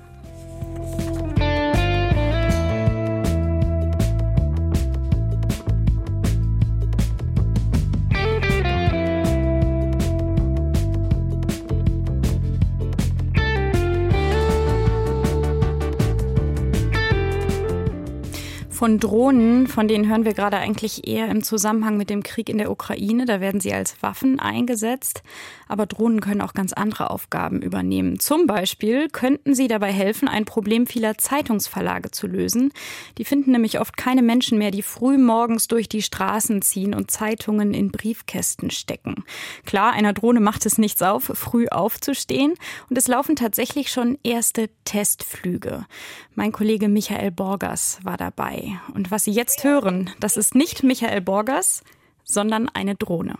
Von 18.78 19.00
Drohnen, 19.00 19.66
von 19.66 19.88
denen 19.88 20.08
hören 20.08 20.24
wir 20.24 20.36
gerade 20.36 20.58
eigentlich 20.58 21.08
eher 21.08 21.30
im 21.30 21.42
Zusammenhang 21.42 21.98
mit 21.98 22.12
dem 22.12 22.22
Krieg 22.22 22.48
in 22.48 22.60
der 22.60 22.70
Ukraine. 22.70 23.26
Da 23.26 23.42
werden 23.42 23.60
sie 23.60 23.74
als 23.74 24.04
Waffen 24.04 24.40
eingesetzt. 24.40 25.24
Aber 25.68 25.88
Drohnen 25.88 26.22
können 26.22 26.42
auch 26.42 26.54
ganz 26.54 26.74
andere 26.74 27.10
Aufgaben 27.10 27.64
übernehmen. 27.64 28.20
Zum 28.20 28.46
Beispiel 28.46 29.10
könnten 29.10 29.56
sie 29.56 29.68
dabei 29.68 29.92
helfen, 29.92 30.28
ein 30.28 30.46
Problem 30.46 30.86
vieler 30.86 31.18
Zeitungsverlage 31.18 32.12
zu 32.12 32.28
lösen. 32.28 32.72
Die 33.18 33.26
finden 33.26 33.52
nämlich 33.52 33.80
oft 33.80 33.98
keine 33.98 34.22
Menschen 34.22 34.60
mehr, 34.60 34.70
die 34.70 34.84
früh 34.84 35.18
morgens 35.18 35.68
durch 35.68 35.90
die 35.90 36.04
Straßen 36.04 36.62
ziehen 36.62 36.94
und 36.94 37.10
Zeitungen 37.10 37.74
in 37.74 37.92
Briefkästen 37.92 38.70
stecken. 38.70 39.24
Klar, 39.66 39.94
einer 39.94 40.14
Drohne 40.14 40.40
macht 40.40 40.68
es 40.68 40.78
nichts 40.78 41.02
auf, 41.02 41.32
früh 41.34 41.68
aufzustehen. 41.68 42.54
Und 42.92 42.98
es 42.98 43.08
laufen 43.08 43.36
tatsächlich 43.36 43.92
schon 43.92 44.20
erste 44.24 44.70
Testflüge. 44.86 45.88
Mein 46.36 46.52
Kollege 46.52 46.88
Michael 46.88 47.32
Borgers 47.32 47.98
war 48.04 48.18
dabei. 48.18 48.67
Und 48.94 49.12
was 49.12 49.24
Sie 49.24 49.32
jetzt 49.32 49.64
hören, 49.64 50.10
das 50.20 50.38
ist 50.38 50.56
nicht 50.56 50.84
Michael 50.84 51.22
Borgers, 51.22 51.84
sondern 52.24 52.70
eine 52.70 52.96
Drohne. 52.96 53.36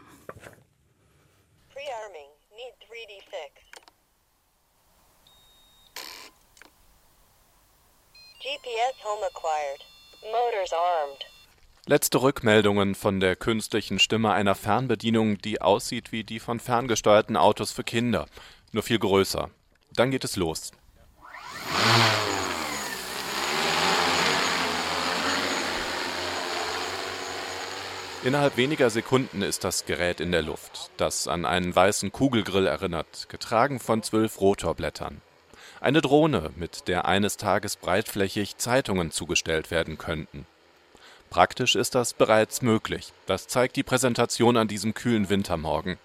GPS 8.40 9.04
home 9.04 9.26
acquired. 9.26 9.82
Motors 10.24 10.72
armed. 10.72 11.26
Letzte 11.86 12.22
Rückmeldungen 12.22 12.96
von 12.96 13.20
der 13.20 13.36
künstlichen 13.36 14.00
Stimme 14.00 14.32
einer 14.32 14.56
Fernbedienung, 14.56 15.38
die 15.38 15.62
aussieht 15.62 16.12
wie 16.12 16.24
die 16.24 16.40
von 16.40 16.60
ferngesteuerten 16.60 17.38
Autos 17.38 17.72
für 17.72 17.84
Kinder, 17.84 18.26
nur 18.72 18.84
viel 18.84 19.00
größer. 19.00 19.50
Dann 19.94 20.12
geht 20.12 20.24
es 20.24 20.36
los. 20.36 20.72
Innerhalb 28.24 28.58
weniger 28.58 28.90
Sekunden 28.90 29.42
ist 29.42 29.64
das 29.64 29.86
Gerät 29.86 30.20
in 30.20 30.32
der 30.32 30.42
Luft, 30.42 30.90
das 30.98 31.28
an 31.28 31.46
einen 31.46 31.76
weißen 31.76 32.12
Kugelgrill 32.12 32.66
erinnert, 32.66 33.30
getragen 33.30 33.80
von 33.80 34.02
zwölf 34.02 34.42
Rotorblättern. 34.42 35.22
Eine 35.80 36.02
Drohne, 36.02 36.50
mit 36.56 36.88
der 36.88 37.06
eines 37.06 37.38
Tages 37.38 37.76
breitflächig 37.76 38.58
Zeitungen 38.58 39.12
zugestellt 39.12 39.70
werden 39.70 40.00
könnten. 40.00 40.48
Praktisch 41.30 41.76
ist 41.76 41.94
das 41.94 42.14
bereits 42.14 42.64
möglich. 42.64 43.14
Das 43.28 43.48
zeigt 43.48 43.76
die 43.76 43.84
Präsentation 43.84 44.58
an 44.58 44.68
diesem 44.68 44.96
kühlen 44.96 45.30
Wintermorgen. 45.30 45.98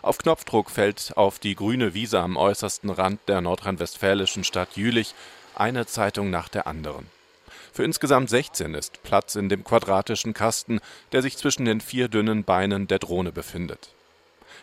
Auf 0.00 0.18
Knopfdruck 0.18 0.70
fällt 0.70 1.12
auf 1.16 1.38
die 1.38 1.54
grüne 1.54 1.92
Wiese 1.92 2.20
am 2.20 2.36
äußersten 2.36 2.88
Rand 2.88 3.20
der 3.28 3.42
nordrhein-westfälischen 3.42 4.44
Stadt 4.44 4.76
Jülich 4.76 5.14
eine 5.54 5.86
Zeitung 5.86 6.30
nach 6.30 6.48
der 6.48 6.66
anderen. 6.66 7.06
Für 7.72 7.84
insgesamt 7.84 8.30
16 8.30 8.74
ist 8.74 9.02
Platz 9.02 9.36
in 9.36 9.48
dem 9.48 9.64
quadratischen 9.64 10.34
Kasten, 10.34 10.80
der 11.12 11.22
sich 11.22 11.36
zwischen 11.36 11.64
den 11.64 11.80
vier 11.80 12.08
dünnen 12.08 12.44
Beinen 12.44 12.88
der 12.88 12.98
Drohne 12.98 13.32
befindet. 13.32 13.90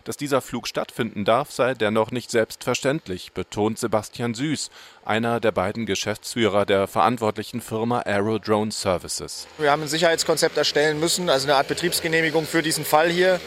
Dass 0.04 0.18
dieser 0.18 0.42
Flug 0.42 0.68
stattfinden 0.68 1.26
darf, 1.26 1.52
sei 1.52 1.74
dennoch 1.74 2.12
nicht 2.12 2.32
selbstverständlich, 2.32 3.34
betont 3.34 3.80
Sebastian 3.80 4.34
Süß, 4.34 4.70
einer 5.04 5.40
der 5.40 5.52
beiden 5.52 5.86
Geschäftsführer 5.86 6.66
der 6.66 6.88
verantwortlichen 6.88 7.62
Firma 7.62 8.00
Aerodrone 8.02 8.72
Services. 8.72 9.48
Wir 9.58 9.72
haben 9.72 9.82
ein 9.82 9.88
Sicherheitskonzept 9.88 10.58
erstellen 10.58 11.00
müssen, 11.00 11.30
also 11.30 11.48
eine 11.48 11.56
Art 11.56 11.68
Betriebsgenehmigung 11.68 12.46
für 12.46 12.62
diesen 12.62 12.86
Fall 12.86 13.10
hier. 13.10 13.40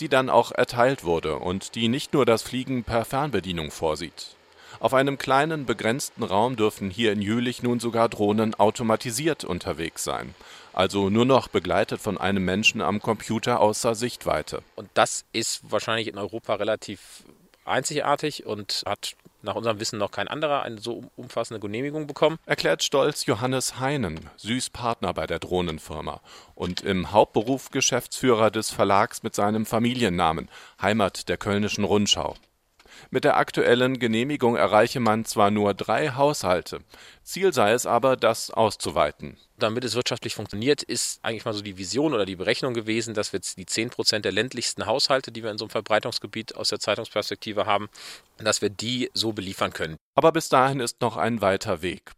Die 0.00 0.08
dann 0.08 0.30
auch 0.30 0.52
erteilt 0.52 1.04
wurde 1.04 1.36
und 1.36 1.74
die 1.74 1.88
nicht 1.88 2.14
nur 2.14 2.24
das 2.26 2.42
Fliegen 2.42 2.84
per 2.84 3.04
Fernbedienung 3.04 3.70
vorsieht. 3.70 4.36
Auf 4.84 4.92
einem 4.92 5.16
kleinen, 5.16 5.64
begrenzten 5.64 6.22
Raum 6.22 6.56
dürfen 6.56 6.90
hier 6.90 7.10
in 7.12 7.22
Jülich 7.22 7.62
nun 7.62 7.80
sogar 7.80 8.10
Drohnen 8.10 8.54
automatisiert 8.54 9.42
unterwegs 9.42 10.04
sein. 10.04 10.34
Also 10.74 11.08
nur 11.08 11.24
noch 11.24 11.48
begleitet 11.48 12.02
von 12.02 12.18
einem 12.18 12.44
Menschen 12.44 12.82
am 12.82 13.00
Computer 13.00 13.60
außer 13.60 13.94
Sichtweite. 13.94 14.62
Und 14.76 14.90
das 14.92 15.24
ist 15.32 15.62
wahrscheinlich 15.70 16.06
in 16.08 16.18
Europa 16.18 16.56
relativ 16.56 17.24
einzigartig 17.64 18.44
und 18.44 18.82
hat 18.84 19.16
nach 19.40 19.54
unserem 19.54 19.80
Wissen 19.80 19.98
noch 19.98 20.10
kein 20.10 20.28
anderer 20.28 20.64
eine 20.64 20.78
so 20.78 21.04
umfassende 21.16 21.60
Genehmigung 21.60 22.06
bekommen. 22.06 22.38
Erklärt 22.44 22.82
stolz 22.82 23.24
Johannes 23.24 23.80
Heinen, 23.80 24.28
Süßpartner 24.36 25.14
bei 25.14 25.26
der 25.26 25.38
Drohnenfirma 25.38 26.20
und 26.54 26.82
im 26.82 27.10
Hauptberuf 27.10 27.70
Geschäftsführer 27.70 28.50
des 28.50 28.70
Verlags 28.70 29.22
mit 29.22 29.34
seinem 29.34 29.64
Familiennamen, 29.64 30.50
Heimat 30.82 31.30
der 31.30 31.38
Kölnischen 31.38 31.84
Rundschau. 31.84 32.36
Mit 33.10 33.24
der 33.24 33.36
aktuellen 33.36 33.98
Genehmigung 33.98 34.56
erreiche 34.56 35.00
man 35.00 35.24
zwar 35.24 35.50
nur 35.50 35.74
drei 35.74 36.10
Haushalte, 36.10 36.80
Ziel 37.22 37.52
sei 37.52 37.72
es 37.72 37.86
aber, 37.86 38.16
das 38.16 38.50
auszuweiten. 38.50 39.38
Damit 39.58 39.84
es 39.84 39.94
wirtschaftlich 39.94 40.34
funktioniert, 40.34 40.82
ist 40.82 41.20
eigentlich 41.22 41.44
mal 41.44 41.54
so 41.54 41.62
die 41.62 41.78
Vision 41.78 42.12
oder 42.12 42.26
die 42.26 42.36
Berechnung 42.36 42.74
gewesen, 42.74 43.14
dass 43.14 43.32
wir 43.32 43.38
jetzt 43.38 43.56
die 43.56 43.66
10 43.66 43.90
Prozent 43.90 44.24
der 44.24 44.32
ländlichsten 44.32 44.86
Haushalte, 44.86 45.32
die 45.32 45.42
wir 45.42 45.50
in 45.50 45.58
so 45.58 45.64
einem 45.64 45.70
Verbreitungsgebiet 45.70 46.56
aus 46.56 46.68
der 46.68 46.80
Zeitungsperspektive 46.80 47.64
haben, 47.64 47.88
dass 48.38 48.62
wir 48.62 48.68
die 48.68 49.10
so 49.14 49.32
beliefern 49.32 49.72
können. 49.72 49.96
Aber 50.16 50.32
bis 50.32 50.48
dahin 50.48 50.80
ist 50.80 51.00
noch 51.00 51.16
ein 51.16 51.40
weiter 51.40 51.82
Weg. 51.82 52.12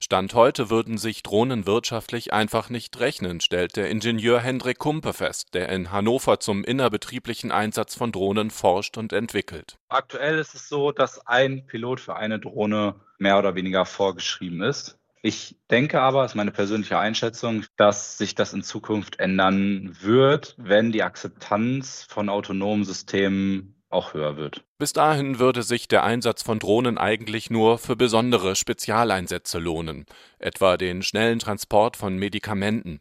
Stand 0.00 0.34
heute 0.34 0.70
würden 0.70 0.98
sich 0.98 1.22
Drohnen 1.22 1.66
wirtschaftlich 1.66 2.32
einfach 2.32 2.70
nicht 2.70 2.98
rechnen, 3.00 3.40
stellt 3.40 3.76
der 3.76 3.90
Ingenieur 3.90 4.40
Hendrik 4.40 4.78
Kumpe 4.78 5.12
fest, 5.12 5.54
der 5.54 5.68
in 5.68 5.92
Hannover 5.92 6.40
zum 6.40 6.64
innerbetrieblichen 6.64 7.52
Einsatz 7.52 7.94
von 7.94 8.12
Drohnen 8.12 8.50
forscht 8.50 8.96
und 8.98 9.12
entwickelt. 9.12 9.78
Aktuell 9.88 10.38
ist 10.38 10.54
es 10.54 10.68
so, 10.68 10.92
dass 10.92 11.26
ein 11.26 11.66
Pilot 11.66 12.00
für 12.00 12.16
eine 12.16 12.38
Drohne 12.38 12.94
mehr 13.18 13.38
oder 13.38 13.54
weniger 13.54 13.84
vorgeschrieben 13.84 14.62
ist. 14.62 14.98
Ich 15.22 15.56
denke 15.70 16.00
aber, 16.00 16.24
ist 16.24 16.34
meine 16.34 16.50
persönliche 16.50 16.98
Einschätzung, 16.98 17.66
dass 17.76 18.16
sich 18.16 18.34
das 18.34 18.54
in 18.54 18.62
Zukunft 18.62 19.20
ändern 19.20 19.94
wird, 20.00 20.54
wenn 20.56 20.92
die 20.92 21.02
Akzeptanz 21.02 22.06
von 22.08 22.30
autonomen 22.30 22.84
Systemen 22.84 23.79
auch 23.90 24.14
höher 24.14 24.36
wird. 24.36 24.64
Bis 24.78 24.92
dahin 24.92 25.38
würde 25.38 25.62
sich 25.62 25.88
der 25.88 26.04
Einsatz 26.04 26.42
von 26.42 26.58
Drohnen 26.58 26.98
eigentlich 26.98 27.50
nur 27.50 27.78
für 27.78 27.96
besondere 27.96 28.56
Spezialeinsätze 28.56 29.58
lohnen, 29.58 30.06
etwa 30.38 30.76
den 30.76 31.02
schnellen 31.02 31.38
Transport 31.38 31.96
von 31.96 32.16
Medikamenten. 32.16 33.00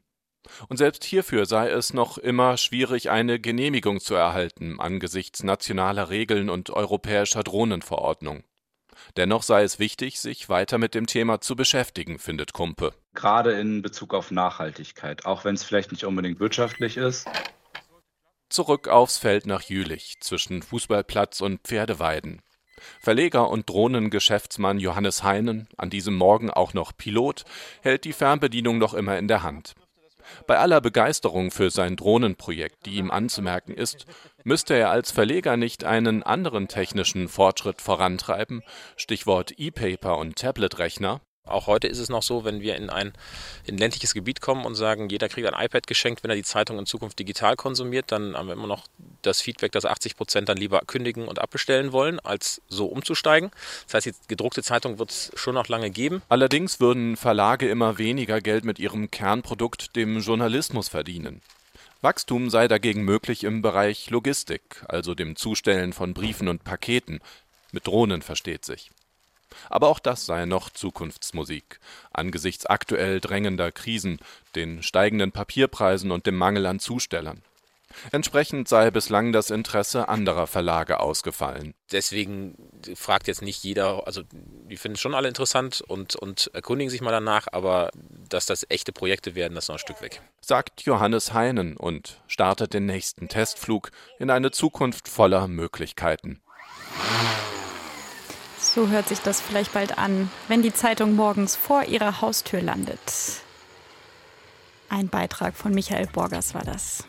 Und 0.67 0.77
selbst 0.77 1.03
hierfür 1.03 1.45
sei 1.45 1.69
es 1.69 1.93
noch 1.93 2.17
immer 2.17 2.57
schwierig, 2.57 3.09
eine 3.09 3.39
Genehmigung 3.39 3.99
zu 3.99 4.15
erhalten 4.15 4.79
angesichts 4.79 5.43
nationaler 5.43 6.09
Regeln 6.09 6.49
und 6.49 6.69
europäischer 6.69 7.43
Drohnenverordnung. 7.43 8.43
Dennoch 9.17 9.43
sei 9.43 9.63
es 9.63 9.79
wichtig, 9.79 10.19
sich 10.19 10.49
weiter 10.49 10.77
mit 10.77 10.93
dem 10.93 11.07
Thema 11.07 11.39
zu 11.41 11.55
beschäftigen, 11.55 12.19
findet 12.19 12.53
Kumpe. 12.53 12.93
Gerade 13.13 13.53
in 13.53 13.81
Bezug 13.81 14.13
auf 14.13 14.31
Nachhaltigkeit, 14.31 15.25
auch 15.25 15.45
wenn 15.45 15.55
es 15.55 15.63
vielleicht 15.63 15.91
nicht 15.91 16.03
unbedingt 16.03 16.39
wirtschaftlich 16.39 16.97
ist, 16.97 17.27
Zurück 18.49 18.87
aufs 18.87 19.17
Feld 19.17 19.45
nach 19.45 19.61
Jülich 19.61 20.17
zwischen 20.21 20.63
Fußballplatz 20.63 21.41
und 21.41 21.61
Pferdeweiden. 21.61 22.41
Verleger 22.99 23.49
und 23.49 23.69
Drohnengeschäftsmann 23.69 24.79
Johannes 24.79 25.21
Heinen, 25.23 25.67
an 25.77 25.91
diesem 25.91 26.15
Morgen 26.15 26.49
auch 26.49 26.73
noch 26.73 26.91
Pilot, 26.97 27.45
hält 27.81 28.05
die 28.05 28.13
Fernbedienung 28.13 28.79
noch 28.79 28.95
immer 28.95 29.19
in 29.19 29.27
der 29.27 29.43
Hand. 29.43 29.75
Bei 30.47 30.57
aller 30.57 30.81
Begeisterung 30.81 31.51
für 31.51 31.69
sein 31.69 31.95
Drohnenprojekt, 31.95 32.85
die 32.85 32.95
ihm 32.95 33.11
anzumerken 33.11 33.73
ist, 33.73 34.05
müsste 34.43 34.73
er 34.73 34.89
als 34.89 35.11
Verleger 35.11 35.57
nicht 35.57 35.83
einen 35.83 36.23
anderen 36.23 36.67
technischen 36.67 37.27
Fortschritt 37.27 37.81
vorantreiben, 37.81 38.63
Stichwort 38.95 39.53
E-Paper 39.57 40.17
und 40.17 40.37
Tablet-Rechner, 40.37 41.21
auch 41.51 41.67
heute 41.67 41.87
ist 41.87 41.99
es 41.99 42.09
noch 42.09 42.23
so, 42.23 42.45
wenn 42.45 42.61
wir 42.61 42.75
in 42.75 42.89
ein, 42.89 43.13
in 43.65 43.77
ländliches 43.77 44.13
Gebiet 44.13 44.41
kommen 44.41 44.65
und 44.65 44.75
sagen, 44.75 45.09
jeder 45.09 45.29
kriegt 45.29 45.51
ein 45.51 45.65
iPad 45.65 45.87
geschenkt, 45.87 46.23
wenn 46.23 46.29
er 46.29 46.35
die 46.35 46.43
Zeitung 46.43 46.79
in 46.79 46.85
Zukunft 46.85 47.19
digital 47.19 47.55
konsumiert, 47.55 48.11
dann 48.11 48.35
haben 48.35 48.47
wir 48.47 48.53
immer 48.53 48.67
noch 48.67 48.85
das 49.21 49.41
Feedback, 49.41 49.71
dass 49.71 49.85
80 49.85 50.15
Prozent 50.15 50.49
dann 50.49 50.57
lieber 50.57 50.81
kündigen 50.87 51.27
und 51.27 51.39
abbestellen 51.39 51.91
wollen, 51.91 52.19
als 52.19 52.61
so 52.67 52.85
umzusteigen. 52.85 53.51
Das 53.85 53.95
heißt, 53.95 54.05
die 54.07 54.27
gedruckte 54.27 54.63
Zeitung 54.63 54.99
wird 54.99 55.11
es 55.11 55.31
schon 55.35 55.55
noch 55.55 55.67
lange 55.67 55.89
geben. 55.89 56.21
Allerdings 56.29 56.79
würden 56.79 57.17
Verlage 57.17 57.69
immer 57.69 57.97
weniger 57.97 58.41
Geld 58.41 58.65
mit 58.65 58.79
ihrem 58.79 59.11
Kernprodukt, 59.11 59.95
dem 59.95 60.19
Journalismus, 60.19 60.89
verdienen. 60.89 61.41
Wachstum 62.01 62.49
sei 62.49 62.69
dagegen 62.69 63.03
möglich 63.03 63.43
im 63.43 63.61
Bereich 63.61 64.09
Logistik, 64.09 64.83
also 64.87 65.15
dem 65.15 65.35
Zustellen 65.35 65.91
von 65.91 66.13
Briefen 66.13 66.47
und 66.47 66.63
Paketen. 66.63 67.19
Mit 67.71 67.87
Drohnen 67.87 68.21
versteht 68.21 68.63
sich. 68.63 68.89
Aber 69.69 69.87
auch 69.87 69.99
das 69.99 70.25
sei 70.25 70.45
noch 70.45 70.69
Zukunftsmusik 70.69 71.79
angesichts 72.11 72.65
aktuell 72.65 73.19
drängender 73.19 73.71
Krisen, 73.71 74.19
den 74.55 74.83
steigenden 74.83 75.31
Papierpreisen 75.31 76.11
und 76.11 76.25
dem 76.25 76.37
Mangel 76.37 76.65
an 76.65 76.79
Zustellern. 76.79 77.41
Entsprechend 78.11 78.67
sei 78.67 78.91
bislang 78.91 79.31
das 79.31 79.49
Interesse 79.49 80.09
anderer 80.09 80.47
Verlage 80.47 80.99
ausgefallen. 80.99 81.73
Deswegen 81.91 82.55
fragt 82.95 83.27
jetzt 83.27 83.41
nicht 83.41 83.63
jeder, 83.63 84.05
also 84.05 84.21
die 84.31 84.77
finden 84.77 84.95
es 84.95 85.01
schon 85.01 85.15
alle 85.15 85.27
interessant 85.27 85.81
und, 85.81 86.15
und 86.15 86.51
erkundigen 86.53 86.91
sich 86.91 87.01
mal 87.01 87.11
danach, 87.11 87.47
aber 87.51 87.89
dass 88.29 88.45
das 88.45 88.65
echte 88.69 88.91
Projekte 88.91 89.35
werden, 89.35 89.55
das 89.55 89.65
ist 89.65 89.69
noch 89.69 89.75
ein 89.75 89.79
Stück 89.79 90.01
weg. 90.01 90.21
Sagt 90.39 90.83
Johannes 90.83 91.33
Heinen 91.33 91.77
und 91.77 92.21
startet 92.27 92.73
den 92.73 92.85
nächsten 92.85 93.27
Testflug 93.27 93.91
in 94.19 94.29
eine 94.29 94.51
Zukunft 94.51 95.07
voller 95.07 95.47
Möglichkeiten. 95.47 96.41
So 98.61 98.89
hört 98.89 99.07
sich 99.07 99.21
das 99.21 99.39
vielleicht 99.39 99.73
bald 99.73 99.97
an, 99.97 100.29
wenn 100.49 100.61
die 100.61 100.73
Zeitung 100.73 101.15
morgens 101.15 101.55
vor 101.55 101.85
ihrer 101.85 102.21
Haustür 102.21 102.61
landet. 102.61 102.99
Ein 104.89 105.07
Beitrag 105.07 105.55
von 105.55 105.73
Michael 105.73 106.07
Borgers 106.07 106.53
war 106.53 106.63
das. 106.63 107.05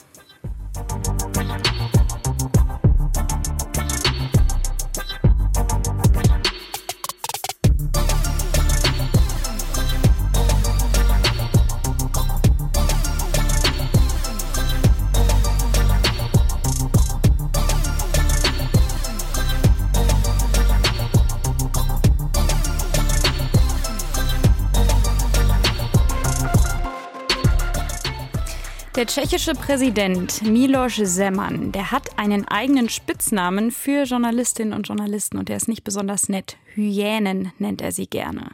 Der 29.01 29.07
tschechische 29.07 29.55
Präsident 29.55 30.43
Miloš 30.43 31.03
Zeman, 31.03 31.73
der 31.73 31.91
hat 31.91 32.19
einen 32.19 32.47
eigenen 32.47 32.91
Spitznamen 32.91 33.71
für 33.71 34.03
Journalistinnen 34.03 34.75
und 34.75 34.89
Journalisten 34.89 35.39
und 35.39 35.49
der 35.49 35.57
ist 35.57 35.69
nicht 35.69 35.85
besonders 35.85 36.29
nett. 36.29 36.59
Hyänen 36.75 37.51
nennt 37.59 37.81
er 37.81 37.93
sie 37.93 38.07
gerne. 38.07 38.51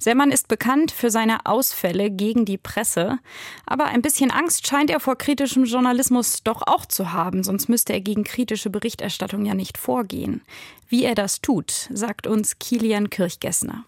Zeman 0.00 0.32
ist 0.32 0.48
bekannt 0.48 0.90
für 0.90 1.12
seine 1.12 1.46
Ausfälle 1.46 2.10
gegen 2.10 2.44
die 2.44 2.58
Presse, 2.58 3.20
aber 3.66 3.84
ein 3.84 4.02
bisschen 4.02 4.32
Angst 4.32 4.66
scheint 4.66 4.90
er 4.90 4.98
vor 4.98 5.16
kritischem 5.16 5.64
Journalismus 5.64 6.42
doch 6.42 6.62
auch 6.66 6.86
zu 6.86 7.12
haben, 7.12 7.44
sonst 7.44 7.68
müsste 7.68 7.92
er 7.92 8.00
gegen 8.00 8.24
kritische 8.24 8.70
Berichterstattung 8.70 9.46
ja 9.46 9.54
nicht 9.54 9.78
vorgehen. 9.78 10.42
Wie 10.88 11.04
er 11.04 11.14
das 11.14 11.40
tut, 11.40 11.88
sagt 11.92 12.26
uns 12.26 12.58
Kilian 12.58 13.10
Kirchgessner. 13.10 13.84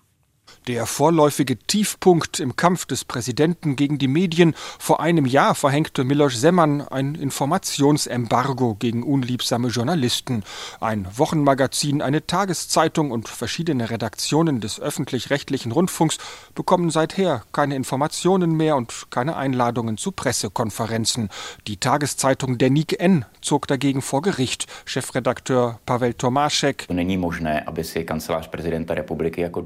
Der 0.67 0.87
vorläufige 0.87 1.57
Tiefpunkt 1.57 2.41
im 2.41 2.57
Kampf 2.57 2.87
des 2.87 3.05
Präsidenten 3.05 3.77
gegen 3.77 3.99
die 3.99 4.09
Medien. 4.09 4.53
Vor 4.81 4.99
einem 4.99 5.25
Jahr 5.25 5.55
verhängte 5.55 6.03
Miloš 6.03 6.41
Zeman 6.41 6.81
ein 6.81 7.15
Informationsembargo 7.15 8.75
gegen 8.75 9.05
unliebsame 9.05 9.69
Journalisten. 9.69 10.43
Ein 10.81 11.07
Wochenmagazin, 11.17 12.03
eine 12.03 12.27
Tageszeitung 12.27 13.13
und 13.13 13.29
verschiedene 13.29 13.91
Redaktionen 13.91 14.61
des 14.61 14.81
öffentlich-rechtlichen 14.81 15.71
Rundfunks 15.71 16.19
bekommen 16.57 16.91
seither 16.91 17.45
keine 17.53 17.77
Informationen 17.77 18.57
mehr 18.57 18.75
und 18.75 19.07
keine 19.11 19.37
Einladungen 19.37 19.99
zu 19.99 20.11
Pressekonferenzen. 20.11 21.29
Die 21.69 21.77
Tageszeitung 21.77 22.59
Denik 22.59 22.99
N 22.99 23.25
zog 23.41 23.69
dagegen 23.69 24.03
vor 24.03 24.21
Gericht. 24.21 24.67
Chefredakteur 24.85 25.79
Pavel 25.87 26.15
Tomášek. 26.15 26.89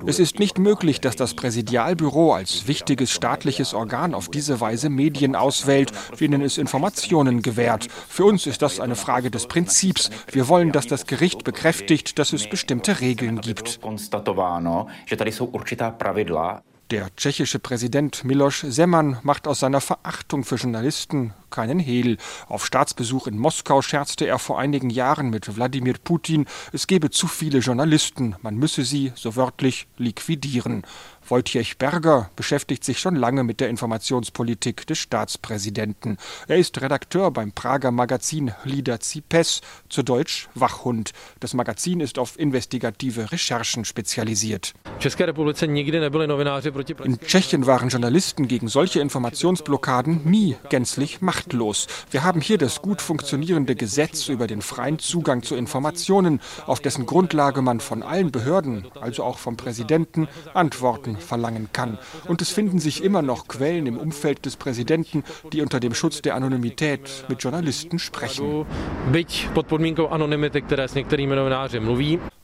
Es 0.07 0.19
ist 0.19 0.38
nicht 0.38 0.59
möglich, 0.59 0.89
möglich, 0.90 1.00
dass 1.00 1.14
das 1.14 1.35
Präsidialbüro 1.35 2.32
als 2.35 2.66
wichtiges 2.66 3.12
staatliches 3.12 3.75
Organ 3.75 4.12
auf 4.12 4.28
diese 4.28 4.61
Weise 4.61 4.90
Medien 4.90 5.37
auswählt, 5.37 5.92
denen 6.18 6.42
es 6.42 6.59
Informationen 6.59 7.42
gewährt. 7.42 7.87
Für 8.09 8.25
uns 8.25 8.47
ist 8.47 8.61
das 8.62 8.80
eine 8.80 8.97
Frage 8.97 9.30
des 9.30 9.47
Prinzips. 9.47 10.11
Wir 10.32 10.49
wollen, 10.49 10.73
dass 10.73 10.88
das 10.88 11.06
Gericht 11.06 11.44
bekräftigt, 11.44 12.18
dass 12.18 12.32
es 12.32 12.49
bestimmte 12.49 13.00
Regeln 13.00 13.40
gibt. 13.40 13.78
Der 16.90 17.14
tschechische 17.14 17.61
Präsident 17.61 18.25
Miloš 18.25 18.66
Zeman 18.68 19.18
macht 19.23 19.47
aus 19.47 19.61
seiner 19.61 19.80
Verachtung 19.80 20.42
für 20.42 20.56
Journalisten 20.56 21.32
keinen 21.50 21.78
Hehl. 21.78 22.16
Auf 22.49 22.66
Staatsbesuch 22.66 23.28
in 23.28 23.38
Moskau 23.38 23.80
scherzte 23.80 24.26
er 24.26 24.40
vor 24.40 24.59
einigen 24.59 24.90
Jahren 24.90 25.30
mit 25.30 25.54
Wladimir 25.54 25.94
Putin, 26.02 26.47
es 26.73 26.88
gebe 26.88 27.11
zu 27.11 27.28
viele 27.28 27.61
Journalisten, 27.61 28.35
man 28.42 28.56
müsse 28.56 28.85
sie, 28.85 29.12
so 29.14 29.37
wörtlich, 29.37 29.87
liquidieren. 29.99 30.82
Wojciech 31.31 31.79
Berger 31.79 32.29
beschäftigt 32.35 32.85
sich 32.85 32.99
schon 32.99 33.15
lange 33.15 33.45
mit 33.45 33.61
der 33.61 33.69
Informationspolitik 33.69 34.85
des 34.89 34.99
Staatspräsidenten. 34.99 36.19
Er 36.49 36.57
ist 36.57 36.81
Redakteur 36.81 37.31
beim 37.31 37.53
Prager 37.53 37.93
Magazin 37.93 38.53
Lieder 38.65 38.99
Zipes, 38.99 39.61
zu 39.89 40.03
Deutsch 40.03 40.49
Wachhund. 40.57 41.13
Das 41.39 41.55
Magazin 41.55 42.01
ist 42.01 42.19
auf 42.19 42.37
investigative 42.37 43.31
Recherchen 43.31 43.85
spezialisiert. 43.85 44.75
In 47.05 47.21
Tschechien 47.21 47.67
waren 47.67 47.89
Journalisten 47.91 48.49
gegen 48.49 48.69
solche 48.69 49.01
Informationsblockaden 49.01 50.29
nie 50.29 50.57
gänzlich 50.69 51.21
machtlos. 51.21 51.87
Wir 52.11 52.25
haben 52.25 52.41
hier 52.41 52.59
das 52.59 52.83
gut 52.83 53.01
funktionierende 53.01 53.77
Gesetz 53.77 54.29
über 54.29 54.49
den 54.49 54.63
freien 54.63 54.99
Zugang 54.99 55.45
zu 55.45 55.55
Informationen, 55.55 56.41
auf 56.67 56.81
dessen 56.81 57.07
Grundlage 57.07 57.63
man 57.63 57.79
von 57.79 58.03
allen 58.03 58.33
Behörden, 58.33 58.89
also 59.01 59.23
auch 59.23 59.39
vom 59.39 59.57
Präsidenten, 59.57 60.27
Antworten 60.55 61.20
verlangen 61.21 61.69
kann. 61.73 61.99
Und 62.27 62.43
es 62.43 62.50
finden 62.50 62.79
sich 62.79 63.03
immer 63.05 63.23
noch 63.23 63.49
Quellen 63.49 63.87
im 63.87 63.97
Umfeld 63.97 64.45
des 64.47 64.57
Präsidenten, 64.57 65.25
die 65.53 65.62
unter 65.62 65.81
dem 65.81 65.95
Schutz 65.95 66.23
der 66.23 66.35
Anonymität 66.35 67.25
mit 67.29 67.43
Journalisten 67.43 67.99
sprechen. 67.99 68.67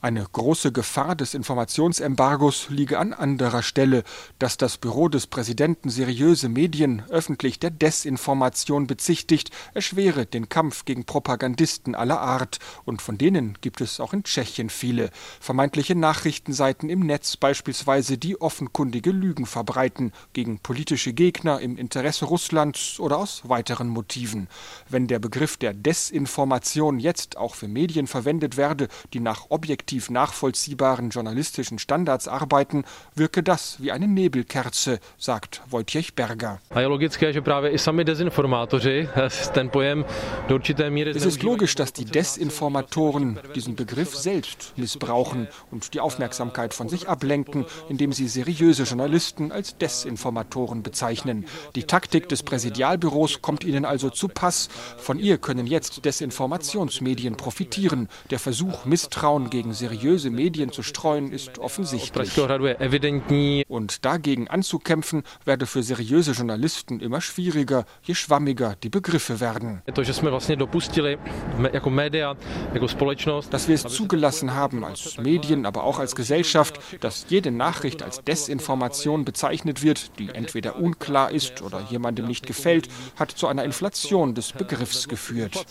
Eine 0.03 0.27
große 0.31 0.73
Gefahr 0.73 1.17
des 1.17 1.33
Informationsembargos 1.33 2.69
liege 2.69 2.99
an 2.99 3.15
anderer 3.15 3.63
Stelle, 3.63 4.05
dass 4.39 4.59
das 4.59 4.77
Büro 4.77 5.09
des 5.09 5.27
Präsidenten 5.27 5.89
seriöse 5.89 6.51
Medien 6.51 7.03
öffentlich 7.09 7.59
der 7.59 7.71
Desinformation 7.71 8.87
bezichtigt, 8.87 9.51
erschwere 9.73 10.27
den 10.27 10.51
Kampf 10.51 10.85
gegen 10.85 11.07
Propagandisten 11.07 11.95
aller 11.95 12.21
Art, 12.21 12.59
und 12.85 13.01
von 13.01 13.17
denen 13.17 13.57
gibt 13.63 13.81
es 13.81 13.99
auch 13.99 14.13
in 14.13 14.23
Tschechien 14.23 14.69
viele, 14.69 15.09
vermeintliche 15.41 15.95
Nachrichtenseiten 15.95 16.91
im 16.91 17.01
Netz 17.01 17.39
beispielsweise, 17.39 18.19
die 18.19 18.39
offenkundige 18.39 19.13
Lügen 19.13 19.47
verbreiten 19.47 20.13
gegen 20.35 20.59
politische 20.59 21.15
Gegner 21.15 21.59
im 21.61 21.79
Interesse 21.79 22.27
Russlands 22.27 23.01
oder 23.01 23.17
aus 23.17 23.49
weiteren 23.49 23.89
Motiven. 23.89 24.49
Wenn 24.91 25.07
der 25.07 25.21
Begriff 25.21 25.57
der 25.57 25.73
Desinformation 25.73 27.01
jetzt 27.01 27.39
auch 27.39 27.55
für 27.55 27.67
Medien 27.67 28.07
verwendet 28.07 28.59
werde, 28.59 28.89
die 29.15 29.21
nach 29.21 29.47
objektiv 29.49 29.86
objektiv 29.87 30.11
nachvollziehbaren 30.11 31.11
journalistischen 31.11 31.79
Standards 31.79 32.27
arbeiten, 32.27 32.83
wirke 33.15 33.45
das 33.45 33.81
wie 33.81 33.93
eine 33.93 34.09
Nebelkerze, 34.09 34.99
sagt 35.17 35.63
Wojciech 35.71 36.17
Berger. 36.17 36.59
Es 41.15 41.25
ist 41.25 41.43
logisch, 41.45 41.75
dass 41.77 41.93
die 41.93 42.05
Desinformatoren 42.05 43.39
diesen 43.55 43.77
Begriff 43.77 44.17
selbst 44.17 44.73
missbrauchen 44.77 45.47
und 45.71 45.95
die 45.95 46.01
Aufmerksamkeit 46.01 46.75
von 46.75 46.89
sich 46.89 47.09
ablenken, 47.09 47.65
indem 47.89 48.13
sie 48.13 48.27
seriöse 48.27 48.83
Journalisten 48.83 49.53
als 49.53 49.79
Desinformatoren 49.79 50.83
bezeichnen. 50.83 51.47
Die 51.77 51.85
Taktik 51.85 52.29
des 52.29 52.43
Präsidialbüros 52.43 53.41
kommt 53.41 53.63
ihnen 53.63 53.85
also 53.85 54.11
zu 54.11 54.27
Pass. 54.27 54.69
Von 54.99 55.21
ihr 55.21 55.39
können 55.39 55.69
jetzt 55.69 56.05
Desinformationsmedien 56.05 57.37
profitieren. 57.37 58.09
Der 58.31 58.41
Versuch, 58.41 58.85
Misstrauen 58.85 59.49
gegen 59.49 59.76
seriöse 59.77 60.31
Medien 60.31 60.73
zu 60.73 60.83
streuen, 60.83 61.31
ist 61.31 61.59
offensichtlich. 61.59 62.37
Und 63.69 64.05
dagegen 64.05 64.49
anzukämpfen, 64.49 65.23
werde 65.45 65.67
für 65.67 65.83
seriöse 65.83 66.33
Journalisten 66.33 67.01
immer 67.01 67.21
schwieriger, 67.21 67.85
je 68.03 68.15
schwammiger 68.15 68.75
die 68.83 68.89
Begriffe 68.89 69.41
werden. 69.41 69.83
Dass 69.87 70.09
wir 73.69 73.75
es 73.75 73.83
zugelassen 73.83 74.55
haben 74.55 74.85
als 74.85 75.19
Medien, 75.19 75.67
aber 75.67 75.85
auch 75.85 75.99
als 75.99 76.17
Gesellschaft, 76.17 76.81
dass 77.01 77.27
jede 77.29 77.51
Nachricht 77.51 78.03
als 78.03 78.25
Desinformation 78.25 79.25
bezeichnet 79.25 79.83
wird, 79.83 80.19
die 80.19 80.29
entweder 80.29 80.77
unklar 80.77 81.31
ist 81.31 81.63
oder 81.63 81.87
jemandem 81.91 82.27
nicht 82.27 82.47
gefällt, 82.47 82.89
hat 83.17 83.31
zu 83.31 83.47
einer 83.47 83.65
Inflation 83.65 84.35
des 84.35 84.53
Begriffs 84.53 85.09
geführt. 85.09 85.67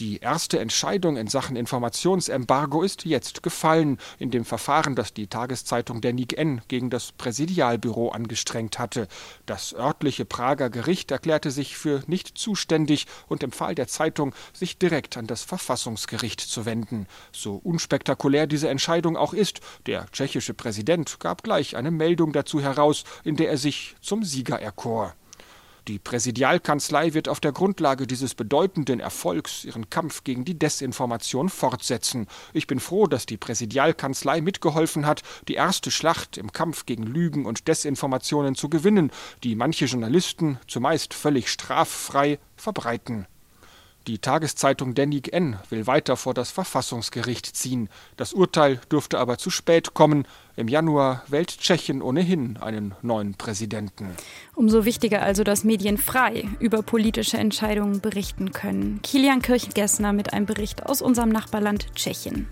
Die 0.00 0.18
erste 0.18 0.58
Entscheidung 0.58 1.16
in 1.16 1.28
Sachen 1.28 1.56
Informations 1.56 2.28
Embargo 2.34 2.82
ist 2.82 3.04
jetzt 3.04 3.42
gefallen, 3.42 3.98
in 4.18 4.30
dem 4.30 4.44
Verfahren, 4.44 4.94
das 4.94 5.14
die 5.14 5.26
Tageszeitung 5.26 6.00
der 6.00 6.12
NIG-N 6.12 6.60
gegen 6.68 6.90
das 6.90 7.12
Präsidialbüro 7.12 8.10
angestrengt 8.10 8.78
hatte. 8.78 9.08
Das 9.46 9.74
örtliche 9.74 10.24
Prager 10.24 10.70
Gericht 10.70 11.10
erklärte 11.10 11.50
sich 11.50 11.76
für 11.76 12.02
nicht 12.06 12.36
zuständig 12.36 13.06
und 13.28 13.42
empfahl 13.42 13.74
der 13.74 13.88
Zeitung, 13.88 14.34
sich 14.52 14.78
direkt 14.78 15.16
an 15.16 15.26
das 15.26 15.42
Verfassungsgericht 15.42 16.40
zu 16.40 16.66
wenden. 16.66 17.06
So 17.32 17.56
unspektakulär 17.56 18.46
diese 18.46 18.68
Entscheidung 18.68 19.16
auch 19.16 19.32
ist, 19.32 19.60
der 19.86 20.10
tschechische 20.10 20.54
Präsident 20.54 21.20
gab 21.20 21.42
gleich 21.42 21.76
eine 21.76 21.90
Meldung 21.90 22.32
dazu 22.32 22.60
heraus, 22.60 23.04
in 23.24 23.36
der 23.36 23.48
er 23.50 23.58
sich 23.58 23.96
zum 24.00 24.24
Sieger 24.24 24.60
erkor. 24.60 25.14
Die 25.86 25.98
Präsidialkanzlei 25.98 27.12
wird 27.12 27.28
auf 27.28 27.40
der 27.40 27.52
Grundlage 27.52 28.06
dieses 28.06 28.34
bedeutenden 28.34 29.00
Erfolgs 29.00 29.64
ihren 29.64 29.90
Kampf 29.90 30.24
gegen 30.24 30.46
die 30.46 30.58
Desinformation 30.58 31.50
fortsetzen. 31.50 32.26
Ich 32.54 32.66
bin 32.66 32.80
froh, 32.80 33.06
dass 33.06 33.26
die 33.26 33.36
Präsidialkanzlei 33.36 34.40
mitgeholfen 34.40 35.04
hat, 35.04 35.22
die 35.46 35.54
erste 35.54 35.90
Schlacht 35.90 36.38
im 36.38 36.52
Kampf 36.52 36.86
gegen 36.86 37.02
Lügen 37.02 37.44
und 37.44 37.68
Desinformationen 37.68 38.54
zu 38.54 38.70
gewinnen, 38.70 39.10
die 39.42 39.56
manche 39.56 39.84
Journalisten, 39.84 40.58
zumeist 40.66 41.12
völlig 41.12 41.50
straffrei, 41.50 42.38
verbreiten. 42.56 43.26
Die 44.06 44.18
Tageszeitung 44.18 44.94
Denik 44.94 45.32
N 45.32 45.56
will 45.70 45.86
weiter 45.86 46.18
vor 46.18 46.34
das 46.34 46.50
Verfassungsgericht 46.50 47.56
ziehen. 47.56 47.88
Das 48.18 48.34
Urteil 48.34 48.78
dürfte 48.92 49.18
aber 49.18 49.38
zu 49.38 49.48
spät 49.48 49.94
kommen. 49.94 50.26
Im 50.56 50.68
Januar 50.68 51.22
wählt 51.28 51.58
Tschechien 51.58 52.02
ohnehin 52.02 52.58
einen 52.58 52.94
neuen 53.00 53.34
Präsidenten. 53.34 54.10
Umso 54.54 54.84
wichtiger 54.84 55.22
also, 55.22 55.42
dass 55.42 55.64
Medien 55.64 55.96
frei 55.96 56.44
über 56.60 56.82
politische 56.82 57.38
Entscheidungen 57.38 58.02
berichten 58.02 58.52
können. 58.52 59.00
Kilian 59.02 59.40
Kirchgessner 59.40 60.12
mit 60.12 60.34
einem 60.34 60.44
Bericht 60.44 60.84
aus 60.84 61.00
unserem 61.00 61.30
Nachbarland 61.30 61.94
Tschechien. 61.94 62.46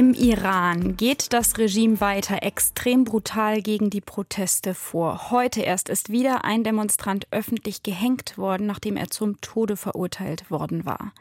Im 0.00 0.14
Iran 0.14 0.96
geht 0.96 1.34
das 1.34 1.58
Regime 1.58 2.00
weiter 2.00 2.42
extrem 2.42 3.04
brutal 3.04 3.60
gegen 3.60 3.90
die 3.90 4.00
Proteste 4.00 4.72
vor. 4.72 5.30
Heute 5.30 5.60
erst 5.60 5.90
ist 5.90 6.08
wieder 6.08 6.42
ein 6.42 6.64
Demonstrant 6.64 7.26
öffentlich 7.32 7.82
gehängt 7.82 8.38
worden, 8.38 8.66
nachdem 8.66 8.96
er 8.96 9.10
zum 9.10 9.38
Tode 9.42 9.76
verurteilt 9.76 10.50
worden 10.50 10.86
war. 10.86 11.12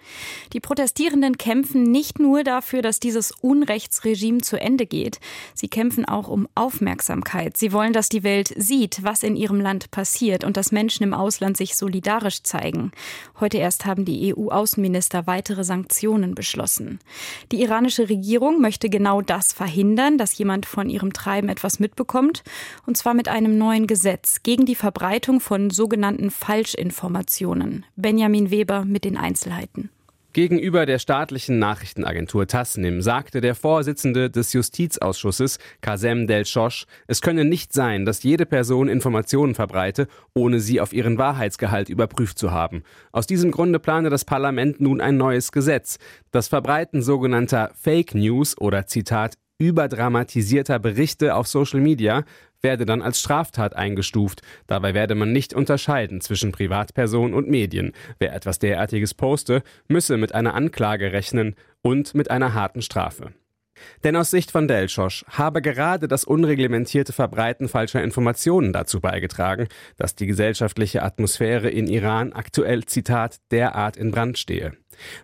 Die 0.54 0.62
Protestierenden 0.62 1.38
kämpfen 1.38 1.84
nicht 1.84 2.20
nur 2.20 2.46
dafür, 2.46 2.82
dass 2.82 3.02
dieses 3.02 3.34
Unrechtsregime 3.42 4.40
zu 4.40 4.58
Ende 4.58 4.86
geht, 4.86 5.20
sie 5.54 5.68
kämpfen 5.68 6.06
auch 6.06 6.30
um 6.30 6.48
Aufmerksamkeit. 6.56 7.58
Sie 7.58 7.74
wollen, 7.74 7.92
dass 7.92 8.08
die 8.08 8.24
Welt 8.24 8.54
sieht, 8.56 9.04
was 9.04 9.24
in 9.24 9.36
ihrem 9.36 9.60
Land 9.60 9.92
passiert 9.92 10.46
und 10.46 10.56
dass 10.56 10.72
Menschen 10.72 11.04
im 11.04 11.14
Ausland 11.14 11.58
sich 11.58 11.76
solidarisch 11.76 12.44
zeigen. 12.44 12.94
Heute 13.42 13.58
erst 13.58 13.86
haben 13.86 14.06
die 14.06 14.34
EU-Außenminister 14.34 15.28
weitere 15.28 15.66
Sanktionen 15.66 16.34
beschlossen. 16.34 17.00
Die 17.52 17.62
iranische 17.62 18.08
Regierung 18.08 18.62
möchte 18.70 18.88
genau 18.88 19.24
das 19.24 19.52
verhindern, 19.52 20.20
dass 20.20 20.38
jemand 20.38 20.68
von 20.68 20.92
ihrem 20.92 21.12
Treiben 21.12 21.50
etwas 21.50 21.80
mitbekommt, 21.80 22.44
und 22.86 22.98
zwar 22.98 23.16
mit 23.16 23.28
einem 23.28 23.58
neuen 23.58 23.88
Gesetz 23.88 24.44
gegen 24.44 24.68
die 24.68 24.76
Verbreitung 24.76 25.40
von 25.40 25.72
sogenannten 25.72 26.30
Falschinformationen. 26.30 27.84
Benjamin 27.96 28.52
Weber 28.52 28.86
mit 28.86 29.06
den 29.06 29.18
Einzelheiten. 29.18 29.90
Gegenüber 30.32 30.86
der 30.86 31.00
staatlichen 31.00 31.58
Nachrichtenagentur 31.58 32.46
Tasnim 32.46 33.02
sagte 33.02 33.42
der 33.42 33.56
Vorsitzende 33.56 34.30
des 34.30 34.54
Justizausschusses, 34.54 35.58
Kasem 35.82 36.28
Del-Schosch, 36.28 36.86
es 37.08 37.22
könne 37.22 37.46
nicht 37.46 37.74
sein, 37.74 38.06
dass 38.06 38.22
jede 38.22 38.46
Person 38.46 38.90
Informationen 38.90 39.56
verbreite, 39.56 40.08
ohne 40.36 40.60
sie 40.60 40.82
auf 40.82 40.94
ihren 40.94 41.18
Wahrheitsgehalt 41.18 41.90
überprüft 41.90 42.38
zu 42.38 42.52
haben. 42.52 42.84
Aus 43.12 43.26
diesem 43.26 43.50
Grunde 43.50 43.80
plane 43.80 44.12
das 44.12 44.24
Parlament 44.24 44.80
nun 44.80 45.02
ein 45.02 45.18
neues 45.18 45.52
Gesetz. 45.52 45.98
Das 46.30 46.48
Verbreiten 46.48 47.02
sogenannter 47.02 47.72
Fake 47.74 48.14
News 48.14 48.56
oder 48.56 48.86
Zitat 48.86 49.34
überdramatisierter 49.60 50.80
Berichte 50.80 51.36
auf 51.36 51.48
Social 51.48 51.82
Media 51.82 52.24
werde 52.62 52.86
dann 52.86 53.02
als 53.02 53.20
Straftat 53.20 53.76
eingestuft. 53.76 54.42
Dabei 54.68 54.94
werde 54.94 55.16
man 55.16 55.32
nicht 55.32 55.54
unterscheiden 55.54 56.22
zwischen 56.22 56.52
Privatperson 56.52 57.34
und 57.34 57.50
Medien. 57.50 57.94
Wer 58.20 58.34
etwas 58.34 58.60
derartiges 58.60 59.14
poste, 59.14 59.64
müsse 59.88 60.18
mit 60.18 60.36
einer 60.36 60.54
Anklage 60.54 61.12
rechnen 61.12 61.56
und 61.82 62.14
mit 62.16 62.32
einer 62.32 62.54
harten 62.54 62.82
Strafe. 62.82 63.34
Denn 64.04 64.16
aus 64.16 64.30
Sicht 64.32 64.52
von 64.52 64.68
Delschosch 64.68 65.26
habe 65.30 65.62
gerade 65.62 66.08
das 66.08 66.24
unreglementierte 66.24 67.14
Verbreiten 67.14 67.68
falscher 67.68 68.04
Informationen 68.04 68.74
dazu 68.74 69.00
beigetragen, 69.00 69.68
dass 69.98 70.16
die 70.16 70.26
gesellschaftliche 70.26 71.04
Atmosphäre 71.04 71.70
in 71.70 71.88
Iran 71.88 72.34
aktuell, 72.34 72.86
Zitat, 72.86 73.38
derart 73.52 73.98
in 73.98 74.12
Brand 74.12 74.38
stehe. 74.38 74.74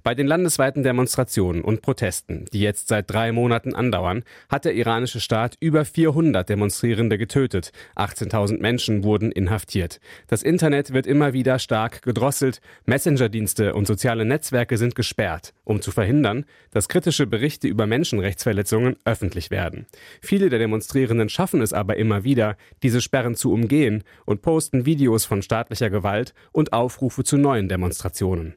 Bei 0.03 0.15
den 0.15 0.27
landesweiten 0.27 0.83
Demonstrationen 0.83 1.63
und 1.63 1.81
Protesten, 1.81 2.45
die 2.53 2.61
jetzt 2.61 2.88
seit 2.88 3.09
drei 3.09 3.31
Monaten 3.31 3.73
andauern, 3.73 4.23
hat 4.49 4.65
der 4.65 4.75
iranische 4.75 5.19
Staat 5.19 5.55
über 5.59 5.85
400 5.85 6.47
Demonstrierende 6.47 7.17
getötet. 7.17 7.71
18.000 7.95 8.59
Menschen 8.59 9.03
wurden 9.03 9.31
inhaftiert. 9.31 9.99
Das 10.27 10.43
Internet 10.43 10.93
wird 10.93 11.07
immer 11.07 11.33
wieder 11.33 11.59
stark 11.59 12.01
gedrosselt. 12.01 12.61
Messenger-Dienste 12.85 13.73
und 13.73 13.88
soziale 13.88 14.25
Netzwerke 14.25 14.77
sind 14.77 14.95
gesperrt, 14.95 15.53
um 15.63 15.81
zu 15.81 15.91
verhindern, 15.91 16.45
dass 16.71 16.89
kritische 16.89 17.27
Berichte 17.27 17.67
über 17.67 17.88
Menschenrechtsverletzungen 17.88 18.97
öffentlich 19.05 19.51
werden. 19.51 19.85
Viele 20.21 20.49
der 20.49 20.59
Demonstrierenden 20.59 21.29
schaffen 21.29 21.61
es 21.61 21.73
aber 21.73 21.97
immer 21.97 22.23
wieder, 22.23 22.57
diese 22.83 23.01
Sperren 23.01 23.35
zu 23.35 23.51
umgehen 23.51 24.03
und 24.25 24.41
posten 24.41 24.85
Videos 24.85 25.25
von 25.25 25.41
staatlicher 25.41 25.89
Gewalt 25.89 26.33
und 26.51 26.73
Aufrufe 26.73 27.23
zu 27.23 27.38
neuen 27.38 27.69
Demonstrationen. 27.69 28.55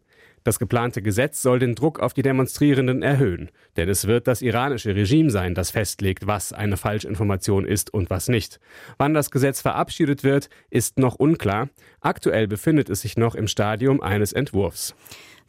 Das 0.48 0.58
geplante 0.58 1.02
Gesetz 1.02 1.42
soll 1.42 1.58
den 1.58 1.74
Druck 1.74 2.00
auf 2.00 2.14
die 2.14 2.22
Demonstrierenden 2.22 3.02
erhöhen, 3.02 3.50
denn 3.76 3.86
es 3.90 4.06
wird 4.06 4.26
das 4.26 4.40
iranische 4.40 4.96
Regime 4.96 5.30
sein, 5.30 5.54
das 5.54 5.70
festlegt, 5.70 6.26
was 6.26 6.54
eine 6.54 6.78
Falschinformation 6.78 7.66
ist 7.66 7.92
und 7.92 8.08
was 8.08 8.28
nicht. 8.28 8.58
Wann 8.96 9.12
das 9.12 9.30
Gesetz 9.30 9.60
verabschiedet 9.60 10.24
wird, 10.24 10.48
ist 10.70 10.98
noch 10.98 11.16
unklar. 11.16 11.68
Aktuell 12.00 12.48
befindet 12.48 12.88
es 12.88 13.02
sich 13.02 13.18
noch 13.18 13.34
im 13.34 13.46
Stadium 13.46 14.00
eines 14.00 14.32
Entwurfs. 14.32 14.94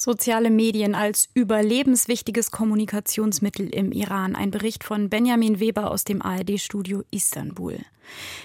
Soziale 0.01 0.49
Medien 0.49 0.95
als 0.95 1.27
überlebenswichtiges 1.33 2.51
Kommunikationsmittel 2.51 3.67
im 3.67 3.91
Iran. 3.91 4.33
Ein 4.33 4.49
Bericht 4.49 4.85
von 4.85 5.09
Benjamin 5.09 5.59
Weber 5.59 5.91
aus 5.91 6.05
dem 6.05 6.21
ARD-Studio 6.21 7.03
Istanbul. 7.11 7.79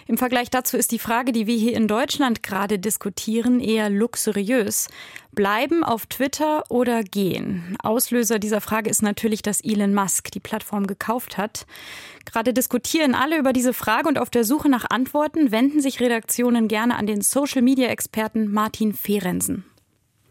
Im 0.08 0.18
Vergleich 0.18 0.50
dazu 0.50 0.76
ist 0.76 0.90
die 0.90 0.98
Frage, 0.98 1.30
die 1.30 1.46
wir 1.46 1.56
hier 1.56 1.74
in 1.74 1.86
Deutschland 1.86 2.42
gerade 2.42 2.80
diskutieren, 2.80 3.60
eher 3.60 3.88
luxuriös. 3.88 4.88
Bleiben 5.30 5.84
auf 5.84 6.06
Twitter 6.06 6.64
oder 6.70 7.04
gehen? 7.04 7.76
Auslöser 7.80 8.40
dieser 8.40 8.60
Frage 8.60 8.90
ist 8.90 9.02
natürlich, 9.02 9.40
dass 9.40 9.60
Elon 9.60 9.94
Musk 9.94 10.32
die 10.32 10.40
Plattform 10.40 10.88
gekauft 10.88 11.38
hat. 11.38 11.66
Gerade 12.24 12.52
diskutieren 12.52 13.14
alle 13.14 13.38
über 13.38 13.52
diese 13.52 13.74
Frage 13.74 14.08
und 14.08 14.18
auf 14.18 14.28
der 14.28 14.42
Suche 14.42 14.68
nach 14.68 14.90
Antworten 14.90 15.52
wenden 15.52 15.80
sich 15.80 16.00
Redaktionen 16.00 16.66
gerne 16.66 16.96
an 16.96 17.06
den 17.06 17.20
Social-Media-Experten 17.20 18.50
Martin 18.50 18.92
Fehrensen. 18.92 19.64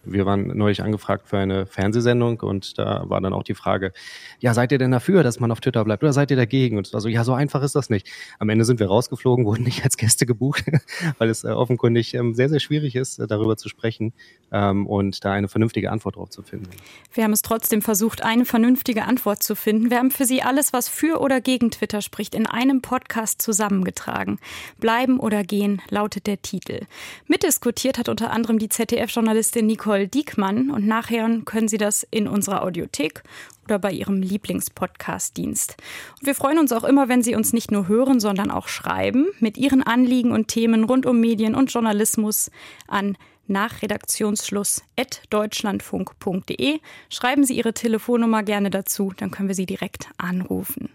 Wir 0.06 0.26
waren 0.26 0.48
neulich 0.58 0.84
angefragt 0.84 1.28
für 1.28 1.38
eine 1.38 1.66
Fernsehsendung 1.66 2.42
und 2.42 2.78
da 2.78 3.04
war 3.08 3.22
dann 3.22 3.34
auch 3.34 3.44
die 3.44 3.54
Frage, 3.54 3.94
ja, 4.39 4.54
seid 4.54 4.72
ihr 4.72 4.78
denn 4.78 4.92
dafür, 4.92 5.24
dass 5.24 5.39
man 5.39 5.52
auf 5.52 5.62
Twitter 5.62 5.84
bleibt 5.84 6.04
oder 6.04 6.13
seid 6.13 6.30
ihr 6.32 6.38
dagegen? 6.38 6.78
Und 6.78 6.94
also 6.94 7.08
ja, 7.08 7.24
so 7.24 7.34
einfach 7.34 7.63
ist 7.63 7.76
das 7.76 7.89
nicht. 7.89 8.10
Am 8.39 8.50
Ende 8.50 8.66
sind 8.66 8.80
wir 8.80 8.88
rausgeflogen, 8.88 9.46
wurden 9.46 9.63
nicht 9.63 9.84
als 9.84 9.98
Gäste 9.98 10.26
gebucht, 10.26 10.66
weil 11.18 11.30
es 11.30 11.44
äh, 11.44 11.50
offenkundig 11.50 12.13
ähm, 12.13 12.34
sehr, 12.34 12.50
sehr 12.50 12.60
schwierig 12.60 12.96
ist, 12.96 13.20
äh, 13.20 13.28
darüber 13.28 13.56
zu 13.56 13.70
sprechen 13.70 14.13
ähm, 14.52 14.88
und 14.88 15.24
da 15.24 15.32
eine 15.32 15.48
vernünftige 15.48 15.92
Antwort 15.92 16.18
drauf 16.18 16.30
zu 16.30 16.44
finden. 16.44 16.70
Wir 17.13 17.24
haben 17.24 17.34
es 17.34 17.42
trotzdem 17.42 17.82
versucht, 17.82 18.24
eine 18.24 18.46
vernünftige 18.46 19.06
Antwort 19.06 19.42
zu 19.42 19.56
finden. 19.56 19.89
Wir 19.89 20.00
haben 20.00 20.12
für 20.12 20.26
Sie 20.26 20.42
alles, 20.42 20.74
was 20.74 20.89
für 20.89 21.22
oder 21.22 21.39
gegen 21.39 21.72
Twitter 21.72 22.02
spricht, 22.02 22.36
in 22.36 22.46
einem 22.46 22.82
Podcast 22.82 23.42
zusammengetragen. 23.42 24.39
Bleiben 24.80 25.20
oder 25.20 25.44
gehen 25.44 25.82
lautet 25.89 26.28
der 26.28 26.42
Titel. 26.42 26.82
Mitdiskutiert 27.28 27.98
hat 27.98 28.10
unter 28.10 28.32
anderem 28.32 28.60
die 28.60 28.70
ZDF-Journalistin 28.70 29.66
Nicole 29.66 29.92
Nicole 29.93 30.08
Diekmann 30.08 30.71
und 30.71 30.88
nachher 30.88 31.29
können 31.45 31.67
Sie 31.67 31.77
das 31.77 32.01
in 32.10 32.27
unserer 32.27 32.63
Audiothek 32.63 33.21
oder 33.65 33.77
bei 33.77 33.91
Ihrem 33.91 34.23
Lieblingspodcast-Dienst. 34.23 35.77
Und 36.19 36.25
wir 36.25 36.34
freuen 36.34 36.58
uns 36.58 36.71
auch 36.71 36.84
immer, 36.84 37.10
wenn 37.10 37.21
Sie 37.21 37.36
uns 37.36 37.53
nicht 37.53 37.71
nur 37.71 37.88
hören, 37.88 38.19
sondern 38.19 38.49
auch 38.49 38.67
schreiben 38.67 39.27
mit 39.39 39.56
Ihren 39.56 39.84
Anliegen 39.84 40.32
und 40.32 40.47
Themen 40.47 40.86
rund 40.86 41.06
um 41.06 41.19
Medien 41.19 41.53
und 41.53 41.71
Journalismus 41.71 42.49
an 42.88 43.17
nach 43.45 43.84
Redaktionsschluss 43.84 44.82
deutschlandfunk.de. 45.29 46.79
Schreiben 47.10 47.43
Sie 47.43 47.56
Ihre 47.56 47.75
Telefonnummer 47.75 48.41
gerne 48.41 48.71
dazu, 48.71 49.13
dann 49.15 49.29
können 49.29 49.47
wir 49.47 49.56
Sie 49.56 49.67
direkt 49.67 50.08
anrufen. 50.17 50.89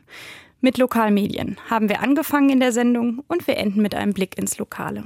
Mit 0.61 0.77
Lokalmedien 0.77 1.57
haben 1.71 1.89
wir 1.89 2.03
angefangen 2.03 2.51
in 2.51 2.59
der 2.59 2.73
Sendung 2.73 3.23
und 3.29 3.47
wir 3.47 3.59
enden 3.59 3.81
mit 3.81 3.95
einem 3.95 4.13
Blick 4.13 4.37
ins 4.37 4.59
Lokale. 4.59 5.05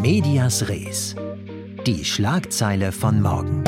Medias 0.00 0.66
Res. 0.66 1.14
Die 1.90 2.04
Schlagzeile 2.04 2.92
von 2.92 3.20
morgen. 3.20 3.64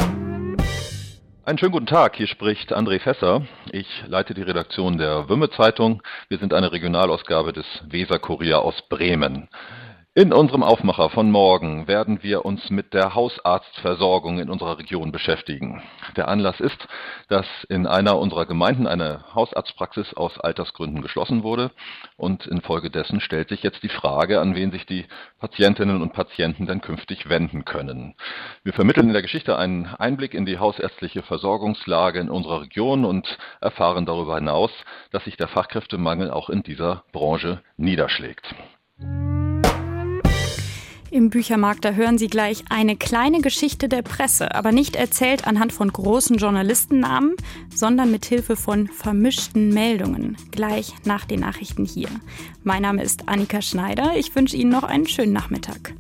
Einen 1.45 1.59
schönen 1.59 1.73
guten 1.73 1.87
Tag, 1.87 2.15
hier 2.15 2.29
spricht 2.29 2.73
André 2.73 3.01
Fesser. 3.01 3.45
Ich 3.73 3.89
leite 4.07 4.33
die 4.33 4.43
Redaktion 4.43 4.97
der 4.97 5.29
Wümme 5.29 5.51
Zeitung. 5.51 6.05
Wir 6.29 6.39
sind 6.39 6.55
eine 6.55 6.71
Regionalausgabe 6.71 7.53
des 7.53 7.67
Weser 7.89 8.21
Kurier 8.21 8.61
aus 8.63 8.81
Bremen. 8.89 9.49
In 10.15 10.35
unserem 10.35 10.63
Aufmacher 10.63 11.09
von 11.09 11.31
morgen 11.31 11.89
werden 11.89 12.23
wir 12.23 12.45
uns 12.45 12.69
mit 12.69 12.93
der 12.93 13.15
Hausarztversorgung 13.15 14.41
in 14.41 14.51
unserer 14.51 14.77
Region 14.77 15.11
beschäftigen. 15.11 15.83
Der 16.17 16.29
Anlass 16.29 16.61
ist, 16.61 16.87
dass 17.29 17.47
in 17.71 17.87
einer 17.87 18.19
unserer 18.19 18.45
Gemeinden 18.45 18.87
eine 18.87 19.25
Hausarztpraxis 19.35 20.13
aus 20.13 20.39
Altersgründen 20.39 21.01
geschlossen 21.01 21.43
wurde 21.45 21.71
und 22.19 22.47
infolgedessen 22.47 23.23
stellt 23.23 23.49
sich 23.49 23.63
jetzt 23.63 23.83
die 23.83 23.89
Frage, 23.89 24.43
an 24.43 24.55
wen 24.55 24.71
sich 24.71 24.85
die 24.85 25.07
Patientinnen 25.41 26.03
und 26.03 26.13
Patienten 26.13 26.67
denn 26.67 26.83
künftig 26.83 27.31
wenden 27.31 27.65
können. 27.65 28.15
Wir 28.65 28.75
vermitteln 28.75 29.07
in 29.07 29.15
der 29.15 29.23
Geschichte 29.23 29.57
einen 29.57 29.87
Einblick 29.87 30.35
in 30.35 30.45
die 30.45 30.59
hausärztliche 30.59 31.23
Versorgungslage 31.23 32.21
in 32.21 32.29
unserer 32.29 32.61
Region 32.61 33.07
und 33.07 33.39
erfahren 33.63 34.05
darüber 34.05 34.35
hinaus, 34.35 34.73
dass 35.11 35.25
sich 35.25 35.39
der 35.39 35.49
Fachkräftemangel 35.49 36.31
auch 36.31 36.51
in 36.51 36.63
dieser 36.63 37.05
Branche 37.13 37.63
niederschlägt. 37.79 38.55
Im 41.13 41.29
Büchermarkt, 41.29 41.85
da 41.85 41.91
hören 41.91 42.17
Sie 42.17 42.29
gleich 42.29 42.65
eine 42.71 42.97
kleine 42.97 43.43
Geschichte 43.43 43.87
der 43.87 44.01
Presse, 44.01 44.55
aber 44.55 44.73
nicht 44.73 44.97
erzählt 44.97 45.47
anhand 45.47 45.75
von 45.75 45.93
großen 45.93 46.39
Journalistennamen, 46.39 47.37
sondern 47.75 48.11
mit 48.11 48.25
Hilfe 48.25 48.57
von 48.57 48.89
vermischten 48.89 49.75
Meldungen. 49.75 50.39
Gleich 50.53 50.95
nach 51.05 51.27
den 51.27 51.41
Nachrichten 51.41 51.85
hier. 51.85 52.09
Mein 52.65 52.81
Name 52.81 53.03
ist 53.03 53.29
Annika 53.29 53.61
Schneider. 53.61 54.17
Ich 54.17 54.35
wünsche 54.35 54.57
Ihnen 54.57 54.71
noch 54.71 54.85
einen 54.85 55.07
schönen 55.07 55.35
Nachmittag. 55.35 55.93